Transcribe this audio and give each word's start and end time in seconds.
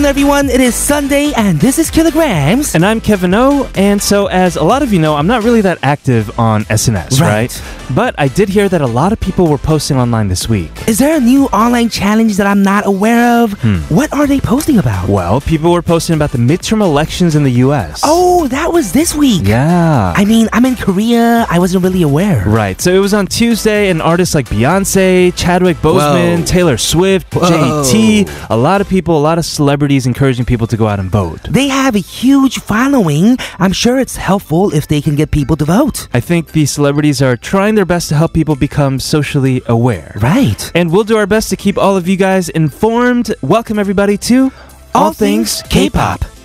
afternoon, 0.00 0.08
everyone. 0.24 0.48
It 0.50 0.60
is 0.62 0.74
Sunday, 0.74 1.32
and 1.36 1.60
this 1.60 1.78
is 1.78 1.90
Kilograms. 1.90 2.74
And 2.74 2.86
I'm 2.86 3.00
Kevin 3.02 3.34
O. 3.34 3.68
And 3.74 4.00
so, 4.00 4.26
as 4.28 4.56
a 4.56 4.62
lot 4.64 4.82
of 4.82 4.92
you 4.94 4.98
know, 4.98 5.14
I'm 5.14 5.26
not 5.26 5.42
really 5.44 5.60
that 5.60 5.78
active 5.82 6.38
on 6.38 6.64
SNS, 6.70 7.20
Right. 7.20 7.28
right? 7.30 7.62
But 7.94 8.14
I 8.16 8.28
did 8.28 8.48
hear 8.48 8.66
that 8.68 8.80
a 8.80 8.86
lot 8.86 9.12
of 9.12 9.20
people 9.20 9.46
were 9.46 9.58
posting 9.58 9.98
online 9.98 10.28
this 10.28 10.48
week. 10.48 10.70
Is 10.88 10.98
there 10.98 11.16
a 11.16 11.20
new 11.20 11.46
online 11.46 11.90
challenge 11.90 12.36
that 12.38 12.46
I'm 12.46 12.62
not 12.62 12.86
aware 12.86 13.42
of? 13.42 13.52
Hmm. 13.60 13.78
What 13.94 14.10
are 14.14 14.26
they 14.26 14.40
posting 14.40 14.78
about? 14.78 15.08
Well, 15.08 15.40
people 15.42 15.70
were 15.72 15.82
posting 15.82 16.14
about 16.16 16.30
the 16.32 16.38
midterm 16.38 16.80
elections 16.80 17.34
in 17.36 17.42
the 17.42 17.52
U.S. 17.66 18.00
Oh, 18.02 18.48
that 18.48 18.72
was 18.72 18.92
this 18.92 19.14
week. 19.14 19.42
yeah. 19.44 20.14
I 20.16 20.24
mean, 20.24 20.48
I'm 20.54 20.64
in 20.64 20.76
Korea. 20.76 21.46
I 21.50 21.58
wasn't 21.58 21.84
really 21.84 22.02
aware. 22.02 22.44
Right. 22.46 22.80
So 22.80 22.90
it 22.94 23.00
was 23.00 23.12
on 23.12 23.26
Tuesday, 23.26 23.90
and 23.90 24.00
artists 24.00 24.34
like 24.34 24.48
Beyonce, 24.48 25.34
Chadwick 25.36 25.76
Boseman, 25.78 26.38
Whoa. 26.38 26.44
Taylor 26.46 26.78
Swift, 26.78 27.34
Whoa. 27.34 27.50
JT, 27.50 28.46
a 28.48 28.56
lot 28.56 28.80
of 28.80 28.88
people, 28.88 29.18
a 29.18 29.20
lot 29.30 29.36
of 29.38 29.44
celebrities 29.44 29.89
encouraging 29.98 30.44
people 30.44 30.66
to 30.66 30.76
go 30.76 30.86
out 30.86 31.00
and 31.00 31.10
vote. 31.10 31.42
They 31.50 31.68
have 31.68 31.94
a 31.94 32.00
huge 32.00 32.58
following. 32.58 33.36
I'm 33.58 33.72
sure 33.72 33.98
it's 33.98 34.16
helpful 34.16 34.74
if 34.74 34.88
they 34.88 35.00
can 35.00 35.16
get 35.16 35.30
people 35.30 35.56
to 35.56 35.64
vote. 35.64 36.08
I 36.12 36.20
think 36.20 36.52
these 36.52 36.70
celebrities 36.70 37.20
are 37.20 37.36
trying 37.36 37.74
their 37.74 37.84
best 37.84 38.08
to 38.10 38.14
help 38.14 38.32
people 38.32 38.56
become 38.56 39.00
socially 39.00 39.62
aware. 39.66 40.12
Right. 40.20 40.70
And 40.74 40.90
we'll 40.92 41.04
do 41.04 41.16
our 41.16 41.26
best 41.26 41.50
to 41.50 41.56
keep 41.56 41.78
all 41.78 41.96
of 41.96 42.08
you 42.08 42.16
guys 42.16 42.48
informed. 42.48 43.34
Welcome, 43.42 43.78
everybody, 43.78 44.16
to 44.18 44.52
All 44.94 45.12
Things 45.12 45.62
K-Pop. 45.70 46.39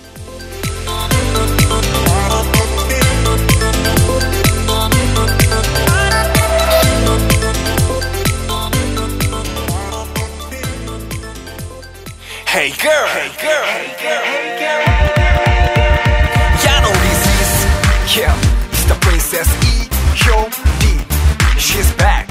Hey 12.56 12.70
girl, 12.70 13.06
hey 13.08 13.28
girl, 13.42 13.64
hey 13.64 13.92
girl, 14.00 14.24
hey 14.24 14.56
girl. 14.56 14.80
Yeah, 16.64 16.80
no, 16.80 16.90
this 17.04 17.22
is 17.42 18.16
yeah, 18.16 18.70
it's 18.72 18.84
the 18.84 18.94
princess 18.94 19.46
E. 19.66 19.90
She's 21.58 21.92
back, 21.96 22.30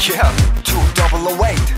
yeah, 0.00 0.32
two 0.64 0.80
double 0.94 1.28
oh 1.28 1.75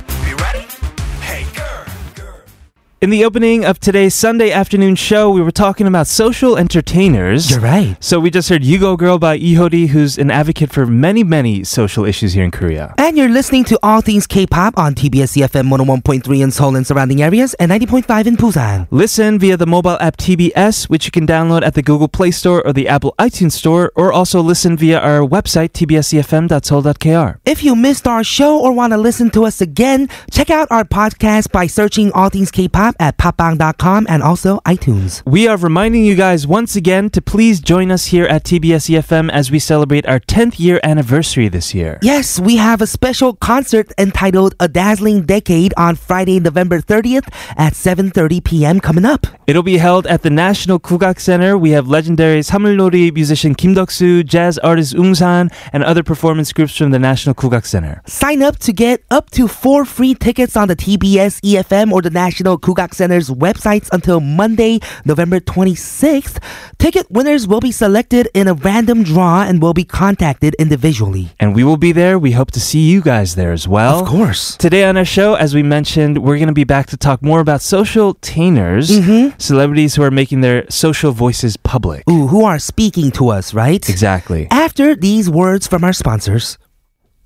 In 3.00 3.10
the 3.10 3.24
opening 3.24 3.64
of 3.64 3.78
today's 3.78 4.12
Sunday 4.12 4.50
afternoon 4.50 4.96
show, 4.96 5.30
we 5.30 5.40
were 5.40 5.52
talking 5.52 5.86
about 5.86 6.08
social 6.08 6.58
entertainers. 6.58 7.48
You're 7.48 7.60
right. 7.60 7.96
So 8.02 8.18
we 8.18 8.28
just 8.28 8.48
heard 8.48 8.64
You 8.64 8.80
Go 8.80 8.96
Girl 8.96 9.20
by 9.20 9.36
Lee 9.36 9.54
Hyori, 9.54 9.86
who's 9.86 10.18
an 10.18 10.32
advocate 10.32 10.72
for 10.72 10.84
many, 10.84 11.22
many 11.22 11.62
social 11.62 12.04
issues 12.04 12.32
here 12.32 12.42
in 12.42 12.50
Korea. 12.50 12.96
And 12.98 13.16
you're 13.16 13.28
listening 13.28 13.62
to 13.66 13.78
All 13.84 14.00
Things 14.00 14.26
K-Pop 14.26 14.76
on 14.76 14.96
TBS 14.96 15.36
EFM 15.40 15.68
101.3 15.68 16.42
in 16.42 16.50
Seoul 16.50 16.74
and 16.74 16.84
surrounding 16.84 17.22
areas 17.22 17.54
and 17.54 17.70
90.5 17.70 18.26
in 18.26 18.36
Busan. 18.36 18.88
Listen 18.90 19.38
via 19.38 19.56
the 19.56 19.68
mobile 19.68 19.96
app 20.00 20.16
TBS, 20.16 20.88
which 20.90 21.04
you 21.04 21.12
can 21.12 21.24
download 21.24 21.62
at 21.62 21.74
the 21.74 21.82
Google 21.82 22.08
Play 22.08 22.32
Store 22.32 22.66
or 22.66 22.72
the 22.72 22.88
Apple 22.88 23.14
iTunes 23.16 23.52
Store, 23.52 23.92
or 23.94 24.12
also 24.12 24.40
listen 24.40 24.76
via 24.76 24.98
our 24.98 25.20
website, 25.20 25.68
tbsefm.seoul.kr. 25.68 27.38
If 27.44 27.62
you 27.62 27.76
missed 27.76 28.08
our 28.08 28.24
show 28.24 28.58
or 28.58 28.72
want 28.72 28.92
to 28.92 28.96
listen 28.96 29.30
to 29.30 29.44
us 29.44 29.60
again, 29.60 30.08
check 30.32 30.50
out 30.50 30.66
our 30.72 30.82
podcast 30.82 31.52
by 31.52 31.68
searching 31.68 32.10
All 32.10 32.28
Things 32.28 32.50
K-Pop 32.50 32.87
at 32.98 33.16
podbbang.com 33.18 34.06
and 34.08 34.22
also 34.22 34.60
iTunes. 34.60 35.22
We 35.26 35.48
are 35.48 35.56
reminding 35.56 36.04
you 36.04 36.14
guys 36.14 36.46
once 36.46 36.76
again 36.76 37.10
to 37.10 37.22
please 37.22 37.60
join 37.60 37.90
us 37.90 38.06
here 38.06 38.26
at 38.26 38.44
TBS 38.44 38.90
EFM 38.90 39.30
as 39.30 39.50
we 39.50 39.58
celebrate 39.58 40.06
our 40.06 40.20
10th 40.20 40.58
year 40.58 40.80
anniversary 40.82 41.48
this 41.48 41.74
year. 41.74 41.98
Yes, 42.02 42.38
we 42.40 42.56
have 42.56 42.80
a 42.80 42.86
special 42.86 43.34
concert 43.34 43.92
entitled 43.98 44.54
A 44.60 44.68
Dazzling 44.68 45.26
Decade 45.26 45.74
on 45.76 45.96
Friday, 45.96 46.40
November 46.40 46.80
30th 46.80 47.28
at 47.56 47.72
7:30 47.74 48.44
p.m. 48.44 48.80
coming 48.80 49.04
up. 49.04 49.26
It'll 49.46 49.62
be 49.62 49.78
held 49.78 50.06
at 50.06 50.22
the 50.22 50.30
National 50.30 50.78
Kugak 50.78 51.18
Center. 51.18 51.56
We 51.56 51.70
have 51.70 51.88
legendary 51.88 52.40
Samulnori 52.40 53.12
musician 53.12 53.54
Kim 53.54 53.74
Deok-soo, 53.74 54.22
jazz 54.24 54.58
artist 54.58 54.94
Woongsan, 54.94 55.52
and 55.72 55.82
other 55.84 56.02
performance 56.02 56.52
groups 56.52 56.76
from 56.76 56.90
the 56.90 56.98
National 56.98 57.34
Kugak 57.34 57.66
Center. 57.66 58.02
Sign 58.06 58.42
up 58.42 58.58
to 58.60 58.72
get 58.72 59.02
up 59.10 59.30
to 59.30 59.48
four 59.48 59.84
free 59.84 60.14
tickets 60.14 60.56
on 60.56 60.68
the 60.68 60.76
TBS 60.76 61.40
EFM 61.40 61.92
or 61.92 62.02
the 62.02 62.10
National 62.10 62.58
Kugak 62.58 62.77
Center's 62.94 63.28
websites 63.28 63.88
until 63.92 64.20
Monday, 64.20 64.78
November 65.04 65.40
26th. 65.40 66.38
Ticket 66.78 67.10
winners 67.10 67.48
will 67.48 67.58
be 67.60 67.72
selected 67.72 68.28
in 68.34 68.46
a 68.46 68.54
random 68.54 69.02
draw 69.02 69.42
and 69.42 69.60
will 69.60 69.74
be 69.74 69.84
contacted 69.84 70.54
individually. 70.60 71.30
And 71.40 71.54
we 71.56 71.64
will 71.64 71.76
be 71.76 71.90
there. 71.92 72.18
We 72.18 72.32
hope 72.32 72.52
to 72.52 72.60
see 72.60 72.88
you 72.88 73.00
guys 73.00 73.34
there 73.34 73.50
as 73.52 73.66
well. 73.66 74.00
Of 74.00 74.06
course. 74.08 74.56
Today 74.56 74.84
on 74.84 74.96
our 74.96 75.04
show, 75.04 75.34
as 75.34 75.54
we 75.54 75.62
mentioned, 75.64 76.18
we're 76.18 76.36
going 76.38 76.46
to 76.48 76.52
be 76.54 76.64
back 76.64 76.86
to 76.88 76.96
talk 76.96 77.20
more 77.22 77.40
about 77.40 77.60
social 77.62 78.14
tainers, 78.14 78.88
Mm-hmm. 78.90 79.38
celebrities 79.38 79.96
who 79.96 80.02
are 80.02 80.10
making 80.10 80.40
their 80.40 80.64
social 80.70 81.10
voices 81.12 81.56
public. 81.56 82.04
Ooh, 82.08 82.28
who 82.28 82.44
are 82.44 82.58
speaking 82.60 83.10
to 83.12 83.28
us, 83.30 83.52
right? 83.54 83.88
Exactly. 83.88 84.46
After 84.50 84.94
these 84.94 85.28
words 85.28 85.66
from 85.66 85.82
our 85.82 85.92
sponsors. 85.92 86.58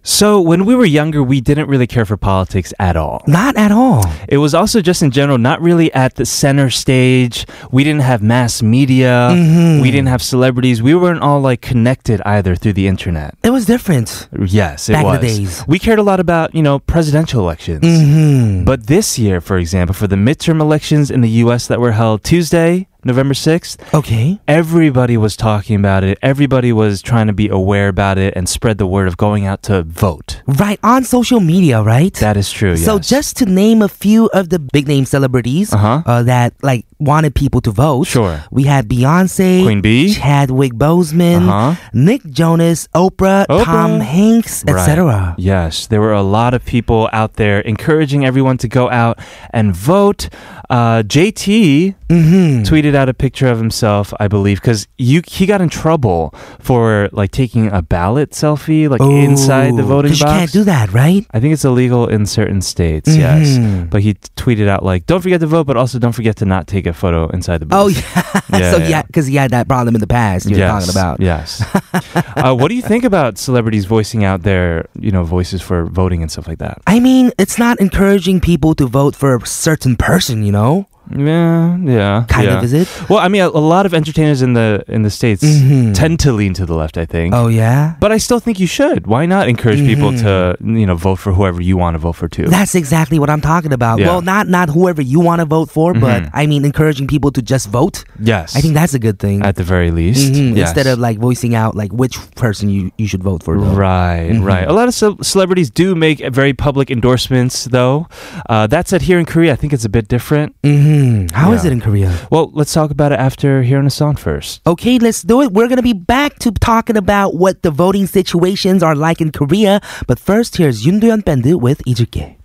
So, 0.04 0.40
when 0.40 0.64
we 0.64 0.74
were 0.74 0.84
younger, 0.84 1.22
we 1.22 1.40
didn't 1.40 1.68
really 1.68 1.86
care 1.86 2.04
for 2.04 2.16
politics 2.16 2.74
at 2.80 2.96
all. 2.96 3.22
Not 3.26 3.56
at 3.56 3.70
all. 3.70 4.04
It 4.28 4.38
was 4.38 4.52
also 4.52 4.80
just 4.80 5.02
in 5.02 5.12
general 5.12 5.38
not 5.38 5.60
really 5.62 5.92
at 5.92 6.16
the 6.16 6.26
center 6.26 6.70
stage. 6.70 7.46
We 7.70 7.84
didn't 7.84 8.02
have 8.02 8.20
mass 8.22 8.62
media. 8.62 9.30
Mm-hmm. 9.32 9.80
We 9.80 9.90
didn't 9.92 10.08
have 10.08 10.20
celebrities. 10.20 10.82
We 10.82 10.94
weren't 10.94 11.22
all 11.22 11.40
like 11.40 11.60
connected 11.60 12.20
either 12.22 12.56
through 12.56 12.72
the 12.72 12.88
internet. 12.88 13.36
It 13.44 13.50
was 13.50 13.64
different. 13.64 14.28
Yes, 14.44 14.88
it 14.88 14.94
Back 14.94 15.04
in 15.04 15.10
was. 15.10 15.20
the 15.20 15.26
days. 15.26 15.64
We 15.68 15.78
cared 15.78 16.00
a 16.00 16.02
lot 16.02 16.18
about, 16.18 16.54
you 16.54 16.62
know, 16.62 16.80
presidential 16.80 17.40
elections. 17.40 17.84
Mm-hmm. 17.84 18.64
But 18.64 18.88
this 18.88 19.18
year, 19.18 19.40
for 19.40 19.56
example, 19.56 19.94
for 19.94 20.08
the 20.08 20.16
midterm 20.16 20.60
elections 20.60 21.10
in 21.10 21.20
the 21.20 21.30
US 21.44 21.68
that 21.68 21.78
were 21.80 21.92
held 21.92 22.24
Tuesday, 22.24 22.88
November 23.04 23.34
6th, 23.34 23.78
Okay. 23.92 24.38
everybody 24.46 25.16
was 25.16 25.36
talking 25.36 25.76
about 25.76 26.04
it. 26.04 26.18
Everybody 26.22 26.72
was 26.72 27.02
trying 27.02 27.26
to 27.26 27.32
be 27.32 27.48
aware 27.48 27.88
about 27.88 28.16
it 28.18 28.34
and 28.36 28.48
spread 28.48 28.78
the 28.78 28.86
word 28.86 29.08
of 29.08 29.16
going 29.16 29.44
out 29.44 29.62
to 29.64 29.82
vote. 29.82 30.40
Right 30.46 30.78
on 30.84 31.02
social 31.04 31.40
media, 31.40 31.82
right? 31.82 32.14
That 32.14 32.36
is 32.36 32.50
true. 32.52 32.76
So 32.76 32.96
yes. 32.96 33.08
just 33.08 33.36
to 33.38 33.46
name 33.46 33.82
a 33.82 33.88
few 33.88 34.26
of 34.32 34.50
the 34.50 34.58
big 34.58 34.86
name 34.86 35.04
celebrities 35.04 35.72
Uh-huh. 35.72 36.02
uh, 36.06 36.22
that 36.24 36.54
like 36.62 36.86
wanted 37.00 37.34
people 37.34 37.60
to 37.62 37.72
vote. 37.72 38.04
Sure. 38.06 38.44
We 38.52 38.62
had 38.64 38.88
Beyonce, 38.88 39.64
Queen 39.64 39.80
Bee. 39.80 40.14
Chadwick 40.14 40.72
Boseman, 40.74 41.48
Uh-huh. 41.48 41.74
Nick 41.92 42.22
Jonas, 42.30 42.86
Oprah, 42.94 43.46
Oprah. 43.48 43.64
Tom 43.64 44.00
Hanks, 44.00 44.62
Right. 44.64 44.76
etc. 44.76 45.34
Yes, 45.38 45.88
there 45.88 46.00
were 46.00 46.12
a 46.12 46.22
lot 46.22 46.54
of 46.54 46.64
people 46.64 47.08
out 47.12 47.34
there 47.34 47.58
encouraging 47.60 48.24
everyone 48.24 48.58
to 48.58 48.68
go 48.68 48.88
out 48.90 49.18
and 49.50 49.74
vote. 49.74 50.28
Uh, 50.72 51.02
JT 51.04 51.94
Mm-hmm. 52.12 52.62
tweeted 52.64 52.94
out 52.94 53.08
a 53.08 53.14
picture 53.14 53.46
of 53.48 53.56
himself, 53.56 54.12
I 54.20 54.28
believe, 54.28 54.60
because 54.60 54.86
you 54.98 55.22
he 55.26 55.46
got 55.46 55.62
in 55.62 55.70
trouble 55.70 56.34
for 56.60 57.08
like 57.12 57.30
taking 57.30 57.72
a 57.72 57.80
ballot 57.80 58.32
selfie 58.32 58.86
like 58.90 59.00
inside 59.00 59.78
the 59.78 59.82
voting 59.82 60.10
box. 60.12 60.20
you 60.20 60.26
can't 60.26 60.52
do 60.52 60.64
that, 60.64 60.92
right? 60.92 61.24
I 61.30 61.40
think 61.40 61.54
it's 61.54 61.64
illegal 61.64 62.06
in 62.06 62.26
certain 62.26 62.60
states. 62.60 63.08
Yes, 63.16 63.56
Mhm. 63.56 63.88
but 63.88 64.02
he 64.02 64.12
tweeted 64.36 64.68
out 64.68 64.84
like, 64.84 65.06
"Don't 65.06 65.22
forget 65.22 65.40
to 65.40 65.46
vote, 65.46 65.66
but 65.66 65.78
also 65.78 65.98
don't 65.98 66.12
forget 66.12 66.36
to 66.36 66.44
not 66.44 66.66
take 66.66 66.86
a 66.86 66.92
photo 66.92 67.28
inside 67.28 67.58
the 67.62 67.66
booth." 67.66 67.78
Oh 67.80 67.88
yeah. 67.88 68.40
Yeah, 68.52 68.70
so 68.70 68.76
yeah. 68.76 68.88
yeah, 68.88 69.02
because 69.08 69.26
he 69.26 69.36
had 69.36 69.50
that 69.52 69.66
problem 69.66 69.94
in 69.94 70.00
the 70.02 70.06
past 70.06 70.44
you're 70.50 70.58
yes, 70.58 70.70
talking 70.70 70.90
about. 70.92 71.18
Yes. 71.20 71.64
uh, 72.36 72.54
what 72.54 72.68
do 72.68 72.74
you 72.74 72.82
think 72.82 73.04
about 73.04 73.38
celebrities 73.38 73.86
voicing 73.86 74.24
out 74.24 74.42
their, 74.42 74.84
you 75.00 75.10
know, 75.10 75.24
voices 75.24 75.62
for 75.62 75.86
voting 75.86 76.20
and 76.20 76.30
stuff 76.30 76.46
like 76.46 76.58
that? 76.58 76.76
I 76.86 77.00
mean, 77.00 77.32
it's 77.38 77.56
not 77.58 77.80
encouraging 77.80 78.40
people 78.40 78.74
to 78.74 78.86
vote 78.86 79.16
for 79.16 79.34
a 79.36 79.46
certain 79.46 79.96
person, 79.96 80.42
you 80.44 80.52
know? 80.52 80.61
No? 80.62 80.91
Yeah, 81.10 81.76
yeah, 81.84 82.24
Kind 82.28 82.46
yeah. 82.46 82.58
of, 82.58 82.64
is 82.64 82.72
it? 82.72 82.88
Well, 83.10 83.18
I 83.18 83.28
mean, 83.28 83.42
a, 83.42 83.48
a 83.48 83.60
lot 83.74 83.86
of 83.86 83.92
entertainers 83.94 84.40
in 84.42 84.52
the 84.54 84.82
in 84.88 85.02
the 85.02 85.10
states 85.10 85.42
Mhm. 85.42 85.94
tend 85.94 86.20
to 86.20 86.32
lean 86.32 86.54
to 86.54 86.64
the 86.66 86.74
left. 86.74 86.96
I 86.96 87.04
think. 87.06 87.34
Oh 87.34 87.48
yeah. 87.48 87.94
But 88.00 88.12
I 88.12 88.18
still 88.18 88.40
think 88.40 88.58
you 88.60 88.66
should. 88.66 89.06
Why 89.06 89.26
not 89.26 89.48
encourage 89.48 89.80
people 89.80 90.12
to, 90.18 90.56
you 90.60 90.86
know, 90.86 90.94
vote 90.96 91.16
for 91.18 91.32
whoever 91.32 91.60
you 91.60 91.76
want 91.76 91.94
to 91.94 91.98
vote 91.98 92.16
for 92.16 92.28
too? 92.28 92.42
Mm-hmm. 92.42 92.50
That's 92.50 92.74
exactly 92.74 93.18
what 93.18 93.28
I'm 93.30 93.40
talking 93.40 93.72
about. 93.72 93.98
Yeah. 93.98 94.06
Well, 94.08 94.20
not 94.22 94.48
not 94.48 94.68
whoever 94.70 95.02
you 95.02 95.20
want 95.20 95.40
to 95.40 95.46
vote 95.46 95.70
for, 95.70 95.92
but 95.92 96.22
Mhm. 96.22 96.30
I 96.32 96.46
mean 96.46 96.64
encouraging 96.64 97.06
people 97.08 97.30
to 97.32 97.42
just 97.42 97.68
vote. 97.68 98.04
yes. 98.20 98.56
I 98.56 98.60
think 98.60 98.74
that's 98.74 98.94
a 98.94 98.98
good 98.98 99.18
thing. 99.18 99.42
at 99.42 99.56
the 99.56 99.64
very 99.64 99.90
least. 99.90 100.32
Mhm, 100.32 100.56
Yes. 100.56 100.68
Instead 100.70 100.86
of 100.92 100.98
like 100.98 101.18
voicing 101.18 101.54
out 101.54 101.74
like 101.76 101.92
which 101.92 102.16
person 102.36 102.68
you, 102.68 102.90
you 102.98 103.06
should 103.06 103.22
vote 103.22 103.42
for. 103.42 103.58
Though. 103.58 103.74
Right, 103.74 104.30
Mhm. 104.32 104.44
right. 104.44 104.66
A 104.68 104.72
lot 104.72 104.88
of 104.88 104.94
ce- 104.94 105.18
celebrities 105.26 105.68
do 105.70 105.94
make 105.94 106.18
very 106.32 106.52
public 106.54 106.90
endorsements, 106.90 107.64
though. 107.64 108.06
Uh, 108.48 108.66
that 108.68 108.88
said, 108.88 109.02
here 109.02 109.18
in 109.18 109.26
Korea, 109.26 109.52
I 109.52 109.56
think 109.56 109.72
it's 109.72 109.84
a 109.84 109.88
bit 109.98 110.06
different. 110.08 110.54
Mm, 110.92 111.30
how 111.30 111.48
yeah. 111.50 111.56
is 111.56 111.64
it 111.64 111.72
in 111.72 111.80
Korea? 111.80 112.12
Well, 112.30 112.50
let's 112.52 112.74
talk 112.74 112.90
about 112.90 113.12
it 113.12 113.18
after 113.18 113.62
hearing 113.62 113.86
a 113.86 113.90
song 113.90 114.16
first. 114.16 114.60
Okay, 114.66 114.98
let's 114.98 115.22
do 115.22 115.40
it. 115.40 115.50
We're 115.50 115.68
going 115.68 115.80
to 115.80 115.82
be 115.82 115.94
back 115.94 116.38
to 116.40 116.50
talking 116.52 116.98
about 116.98 117.34
what 117.34 117.62
the 117.62 117.70
voting 117.70 118.06
situations 118.06 118.82
are 118.82 118.94
like 118.94 119.22
in 119.22 119.32
Korea. 119.32 119.80
But 120.06 120.18
first, 120.18 120.58
here's 120.58 120.84
Yoon 120.84 121.00
Do-hyun 121.00 121.60
with 121.60 121.80
Ijuke. 121.86 122.36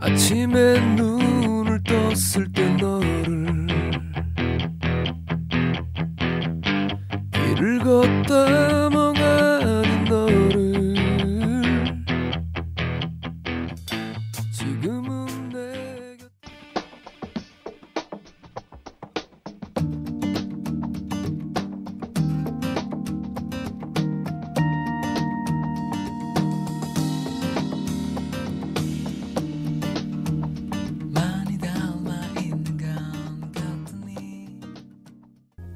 아침에 0.00 0.80
눈을 0.96 1.80
떴을 1.84 2.52
때 2.52 2.68
너를 2.76 3.56
길을 7.32 7.78
걷다 7.78 8.97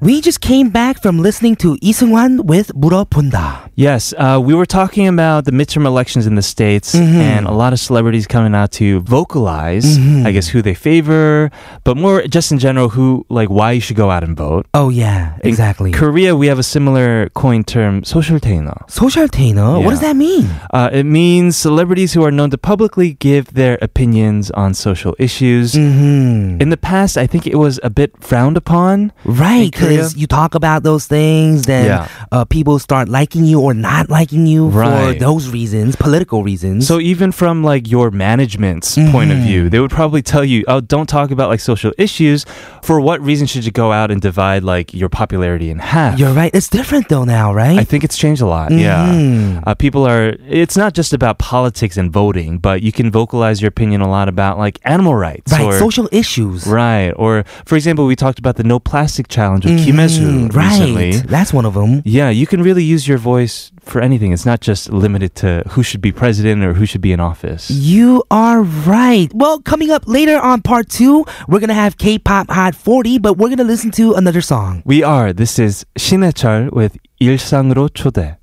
We 0.03 0.19
just 0.19 0.41
came 0.41 0.69
back 0.69 1.01
from 1.01 1.21
listening 1.21 1.55
to 1.63 1.77
Lee 1.81 1.93
Seung-hwan 1.93 2.45
with 2.45 2.73
물어본다. 2.75 3.62
Yes, 3.75 4.13
uh, 4.17 4.39
we 4.43 4.53
were 4.53 4.67
talking 4.67 5.07
about 5.07 5.45
the 5.45 5.51
midterm 5.51 5.85
elections 5.87 6.27
in 6.27 6.35
the 6.35 6.41
States 6.43 6.93
Mm-hmm. 6.93 7.15
and 7.21 7.47
a 7.47 7.51
lot 7.51 7.73
of 7.73 7.79
celebrities 7.79 8.27
coming 8.27 8.53
out 8.53 8.71
to 8.73 8.99
vocalize, 9.01 9.97
Mm-hmm. 9.97 10.27
I 10.27 10.31
guess, 10.31 10.47
who 10.47 10.61
they 10.61 10.75
favor, 10.75 11.49
but 11.83 11.97
more 11.97 12.21
just 12.27 12.51
in 12.51 12.59
general, 12.59 12.89
who, 12.89 13.25
like, 13.29 13.49
why 13.49 13.71
you 13.71 13.81
should 13.81 13.95
go 13.95 14.11
out 14.11 14.23
and 14.23 14.37
vote. 14.37 14.67
Oh 14.75 14.89
yeah, 14.89 15.37
In 15.43 15.49
exactly. 15.49 15.91
Korea, 15.91 16.35
we 16.35 16.47
have 16.47 16.59
a 16.59 16.63
similar 16.63 17.29
coin 17.29 17.63
term, 17.63 18.03
social 18.03 18.39
tainer. 18.39 18.77
Social 18.91 19.27
tainer. 19.27 19.83
What 19.83 19.89
does 19.91 20.01
that 20.01 20.15
mean? 20.15 20.45
Uh, 20.71 20.89
it 20.93 21.05
means 21.05 21.57
celebrities 21.57 22.13
who 22.13 22.23
are 22.23 22.31
known 22.31 22.51
to 22.51 22.57
publicly 22.59 23.13
give 23.13 23.53
their 23.55 23.79
opinions 23.81 24.51
on 24.51 24.73
social 24.75 25.15
issues. 25.17 25.73
Mm-hmm. 25.73 26.61
In 26.61 26.69
the 26.69 26.77
past, 26.77 27.17
I 27.17 27.25
think 27.25 27.47
it 27.47 27.55
was 27.57 27.79
a 27.81 27.89
bit 27.89 28.11
frowned 28.21 28.55
upon. 28.57 29.11
Right, 29.25 29.71
because 29.71 30.15
you 30.15 30.27
talk 30.27 30.53
about 30.53 30.83
those 30.83 31.07
things, 31.07 31.65
then 31.65 31.85
Yeah. 31.85 32.07
uh, 32.31 32.45
people 32.45 32.77
start 32.77 33.09
liking 33.09 33.45
you 33.45 33.62
or 33.63 33.73
not 33.73 34.09
liking 34.09 34.45
you 34.53 34.61
for 34.71 35.13
those 35.27 35.43
reasons, 35.59 35.95
political 36.07 36.39
reasons. 36.43 36.85
So 36.89 36.95
even 36.99 37.31
from 37.31 37.63
like 37.71 37.83
your 37.95 38.07
management's 38.11 38.95
point 39.15 39.31
of 39.31 39.37
view, 39.47 39.69
they 39.71 39.79
would 39.79 39.91
probably 39.99 40.21
tell 40.33 40.43
you, 40.53 40.59
"Oh, 40.67 40.81
don't 40.95 41.07
talk 41.17 41.29
about 41.35 41.47
like 41.53 41.61
social 41.71 41.91
issues. 42.05 42.39
For 42.87 42.97
what 43.07 43.17
reason 43.29 43.45
should 43.47 43.63
you 43.67 43.71
go 43.83 43.87
out 43.99 44.09
and 44.11 44.19
divide 44.29 44.63
like 44.73 44.87
your 45.01 45.09
popularity 45.21 45.69
in 45.73 45.79
half?" 45.79 46.19
You're 46.19 46.33
right. 46.41 46.51
It's 46.53 46.69
different 46.79 47.05
though 47.13 47.23
now, 47.37 47.53
right? 47.63 47.77
I 47.83 47.85
think 47.91 48.01
it's 48.07 48.17
changed 48.23 48.41
a 48.41 48.49
lot. 48.57 48.67
Mhm. 48.71 48.79
Yeah. 48.87 49.61
Uh, 49.67 49.73
people 49.85 50.03
are, 50.13 50.25
it's 50.63 50.75
not 50.83 50.91
just 50.99 51.11
about 51.19 51.35
politics 51.39 51.95
and 52.01 52.07
voting, 52.21 52.51
but 52.67 52.77
you 52.87 52.91
can 52.91 53.07
vocalize 53.19 53.57
your 53.61 53.69
opinion 53.75 53.99
a 54.01 54.09
lot 54.17 54.27
about 54.35 54.53
like 54.65 54.75
animal 54.95 55.15
rights. 55.27 55.49
right, 55.53 55.65
Or, 55.67 55.79
social 55.87 56.07
issues. 56.11 56.59
Right. 56.67 57.11
Or, 57.23 57.33
for 57.69 57.75
example, 57.79 58.03
we 58.11 58.15
talked 58.25 58.39
about 58.43 58.55
the 58.59 58.63
no 58.73 58.77
plastic 58.91 59.25
challenge 59.35 59.63
with 59.65 59.77
Mhm, 59.79 59.85
Kim 59.85 59.97
Hee-soo 59.99 60.47
Right. 60.59 60.69
recently. 60.71 61.11
That's 61.35 61.51
one 61.59 61.65
of 61.69 61.73
them. 61.79 61.91
Yeah, 62.17 62.29
you 62.41 62.45
can 62.51 62.59
really 62.67 62.83
use 62.95 63.03
your 63.11 63.19
voice 63.33 63.52
case 63.53 63.71
for 63.81 64.01
anything. 64.01 64.31
It's 64.31 64.45
not 64.45 64.61
just 64.61 64.91
limited 64.91 65.35
to 65.35 65.63
who 65.69 65.83
should 65.83 66.01
be 66.01 66.11
president 66.11 66.63
or 66.63 66.73
who 66.73 66.85
should 66.85 67.01
be 67.01 67.11
in 67.11 67.19
office. 67.19 67.69
You 67.69 68.23
are 68.31 68.61
right. 68.61 69.29
Well, 69.33 69.59
coming 69.61 69.91
up 69.91 70.03
later 70.07 70.39
on 70.39 70.61
part 70.61 70.89
two, 70.89 71.25
we're 71.47 71.59
going 71.59 71.69
to 71.69 71.73
have 71.73 71.97
K 71.97 72.17
pop 72.19 72.49
Hot 72.49 72.75
40, 72.75 73.19
but 73.19 73.37
we're 73.37 73.49
going 73.49 73.57
to 73.57 73.63
listen 73.63 73.91
to 73.91 74.13
another 74.13 74.41
song. 74.41 74.81
We 74.85 75.03
are. 75.03 75.33
This 75.33 75.59
is 75.59 75.85
Shin 75.97 76.21
Hae-chul 76.21 76.71
with 76.71 76.97
일상으로 77.19 77.89
초대. 77.89 78.42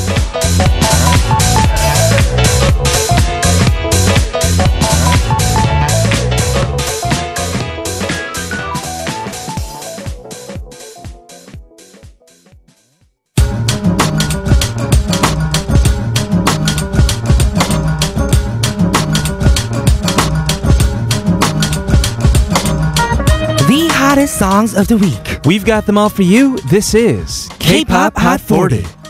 songs 24.41 24.73
of 24.73 24.87
the 24.87 24.97
week. 24.97 25.45
We've 25.45 25.63
got 25.63 25.85
them 25.85 25.99
all 25.99 26.09
for 26.09 26.23
you. 26.23 26.57
This 26.61 26.95
is 26.95 27.47
K-pop 27.59 28.17
Hot 28.17 28.41
40. 28.41 29.00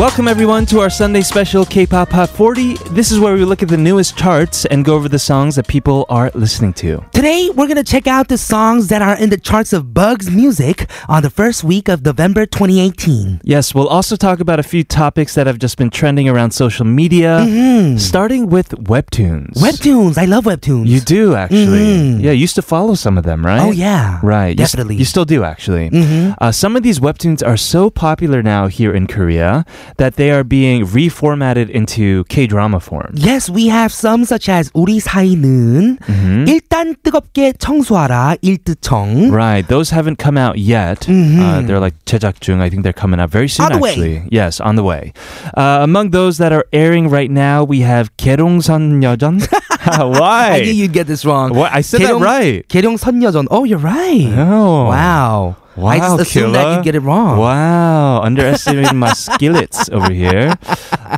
Welcome 0.00 0.28
everyone 0.28 0.64
to 0.66 0.80
our 0.80 0.88
Sunday 0.88 1.20
special 1.20 1.66
K-pop 1.66 2.08
Hot 2.08 2.30
40. 2.30 2.72
This 2.92 3.12
is 3.12 3.18
where 3.20 3.34
we 3.34 3.44
look 3.44 3.62
at 3.62 3.68
the 3.68 3.76
newest 3.76 4.16
charts 4.16 4.64
and 4.64 4.82
go 4.82 4.94
over 4.94 5.10
the 5.10 5.18
songs 5.18 5.56
that 5.56 5.68
people 5.68 6.06
are 6.08 6.30
listening 6.34 6.72
to. 6.74 7.04
Today, 7.12 7.50
we're 7.54 7.66
going 7.66 7.76
to 7.76 7.84
check 7.84 8.06
out 8.06 8.28
the 8.28 8.38
songs 8.38 8.88
that 8.88 9.02
are 9.02 9.14
in 9.18 9.28
the 9.28 9.36
charts 9.36 9.74
of 9.74 9.92
Bugs 9.92 10.30
Music 10.30 10.88
on 11.06 11.22
the 11.22 11.28
first 11.28 11.62
week 11.64 11.88
of 11.90 12.02
November 12.02 12.46
2018. 12.46 13.42
Yes, 13.44 13.74
we'll 13.74 13.88
also 13.88 14.16
talk 14.16 14.40
about 14.40 14.58
a 14.58 14.62
few 14.62 14.84
topics 14.84 15.34
that 15.34 15.46
have 15.46 15.58
just 15.58 15.76
been 15.76 15.90
trending 15.90 16.30
around 16.30 16.52
social 16.52 16.86
media, 16.86 17.44
starting 17.98 18.48
with 18.48 18.70
webtoons. 18.70 19.52
Webtoons. 19.58 20.16
I 20.16 20.24
love 20.24 20.44
webtoons. 20.44 20.86
You 20.86 21.00
do 21.00 21.34
actually. 21.34 21.84
Mhm. 21.84 22.22
Yeah, 22.22 22.30
you 22.30 22.40
used 22.40 22.54
to 22.54 22.62
follow 22.62 22.94
some 22.94 23.18
of 23.18 23.24
them, 23.24 23.44
right? 23.44 23.60
Oh, 23.60 23.70
yeah. 23.70 24.18
Right. 24.22 24.56
You 24.56 24.64
s- 24.64 24.72
Definitely. 24.72 24.96
You, 24.96 25.04
still 25.04 25.26
do 25.26 25.44
actually. 25.44 25.90
Mhm. 25.90 26.36
Uh, 26.40 26.52
some 26.52 26.74
of 26.74 26.82
these 26.82 27.00
webtoons 27.00 27.46
are 27.46 27.58
so 27.58 27.90
popular 27.90 28.42
now 28.42 28.66
here 28.68 28.94
in 28.94 29.06
Korea 29.06 29.66
that 29.97 30.15
they 30.15 30.31
are 30.31 30.43
being 30.43 30.85
reformatted 30.85 31.69
into 31.69 32.23
K-drama 32.29 32.79
form. 32.79 33.11
Yes, 33.15 33.49
we 33.49 33.67
have 33.67 33.91
some 33.91 34.25
such 34.25 34.49
as 34.49 34.69
우리 34.73 34.99
사이는 34.99 35.97
Mhm. 35.99 36.45
일단 36.47 36.95
뜨겁게 37.03 37.53
청소하라 37.57 38.35
일뜨청. 38.41 39.31
Right, 39.31 39.67
those 39.67 39.91
haven't 39.91 40.17
come 40.17 40.37
out 40.37 40.57
yet. 40.57 41.07
Mhm. 41.07 41.39
Uh, 41.39 41.61
they're 41.65 41.79
like 41.79 41.95
제작 42.05 42.39
중. 42.39 42.61
I 42.61 42.69
think 42.69 42.83
they're 42.83 42.93
coming 42.95 43.19
out 43.19 43.29
very 43.31 43.47
soon. 43.47 43.65
On 43.67 43.71
the 43.73 43.79
way. 43.79 43.91
actually, 43.91 44.21
yes, 44.31 44.59
on 44.59 44.75
the 44.75 44.83
way. 44.83 45.13
Uh, 45.55 45.79
among 45.81 46.11
those 46.11 46.37
that 46.37 46.51
are 46.51 46.65
airing 46.73 47.09
right 47.09 47.31
now, 47.31 47.63
we 47.63 47.81
have 47.81 48.09
계룡선 48.17 49.01
여전. 49.03 49.41
Why? 49.85 50.57
I 50.57 50.61
knew 50.65 50.73
you'd 50.73 50.93
get 50.93 51.07
this 51.07 51.25
wrong. 51.25 51.53
What? 51.53 51.71
I 51.73 51.81
said 51.81 52.01
that 52.01 52.15
계룡- 52.17 52.21
right. 52.21 52.67
계룡 52.67 52.97
선여전. 52.97 53.47
Oh, 53.51 53.63
you're 53.65 53.77
right. 53.81 54.33
Oh. 54.35 54.89
Wow. 54.89 55.55
Wow, 55.76 55.88
I 55.88 55.98
just 55.98 56.20
assume 56.22 56.52
that 56.52 56.78
you 56.78 56.82
get 56.82 56.94
it 56.94 57.00
wrong. 57.00 57.38
Wow, 57.38 58.22
underestimating 58.28 58.98
my 58.98 59.12
skillets 59.12 59.88
over 59.90 60.12
here. 60.12 60.54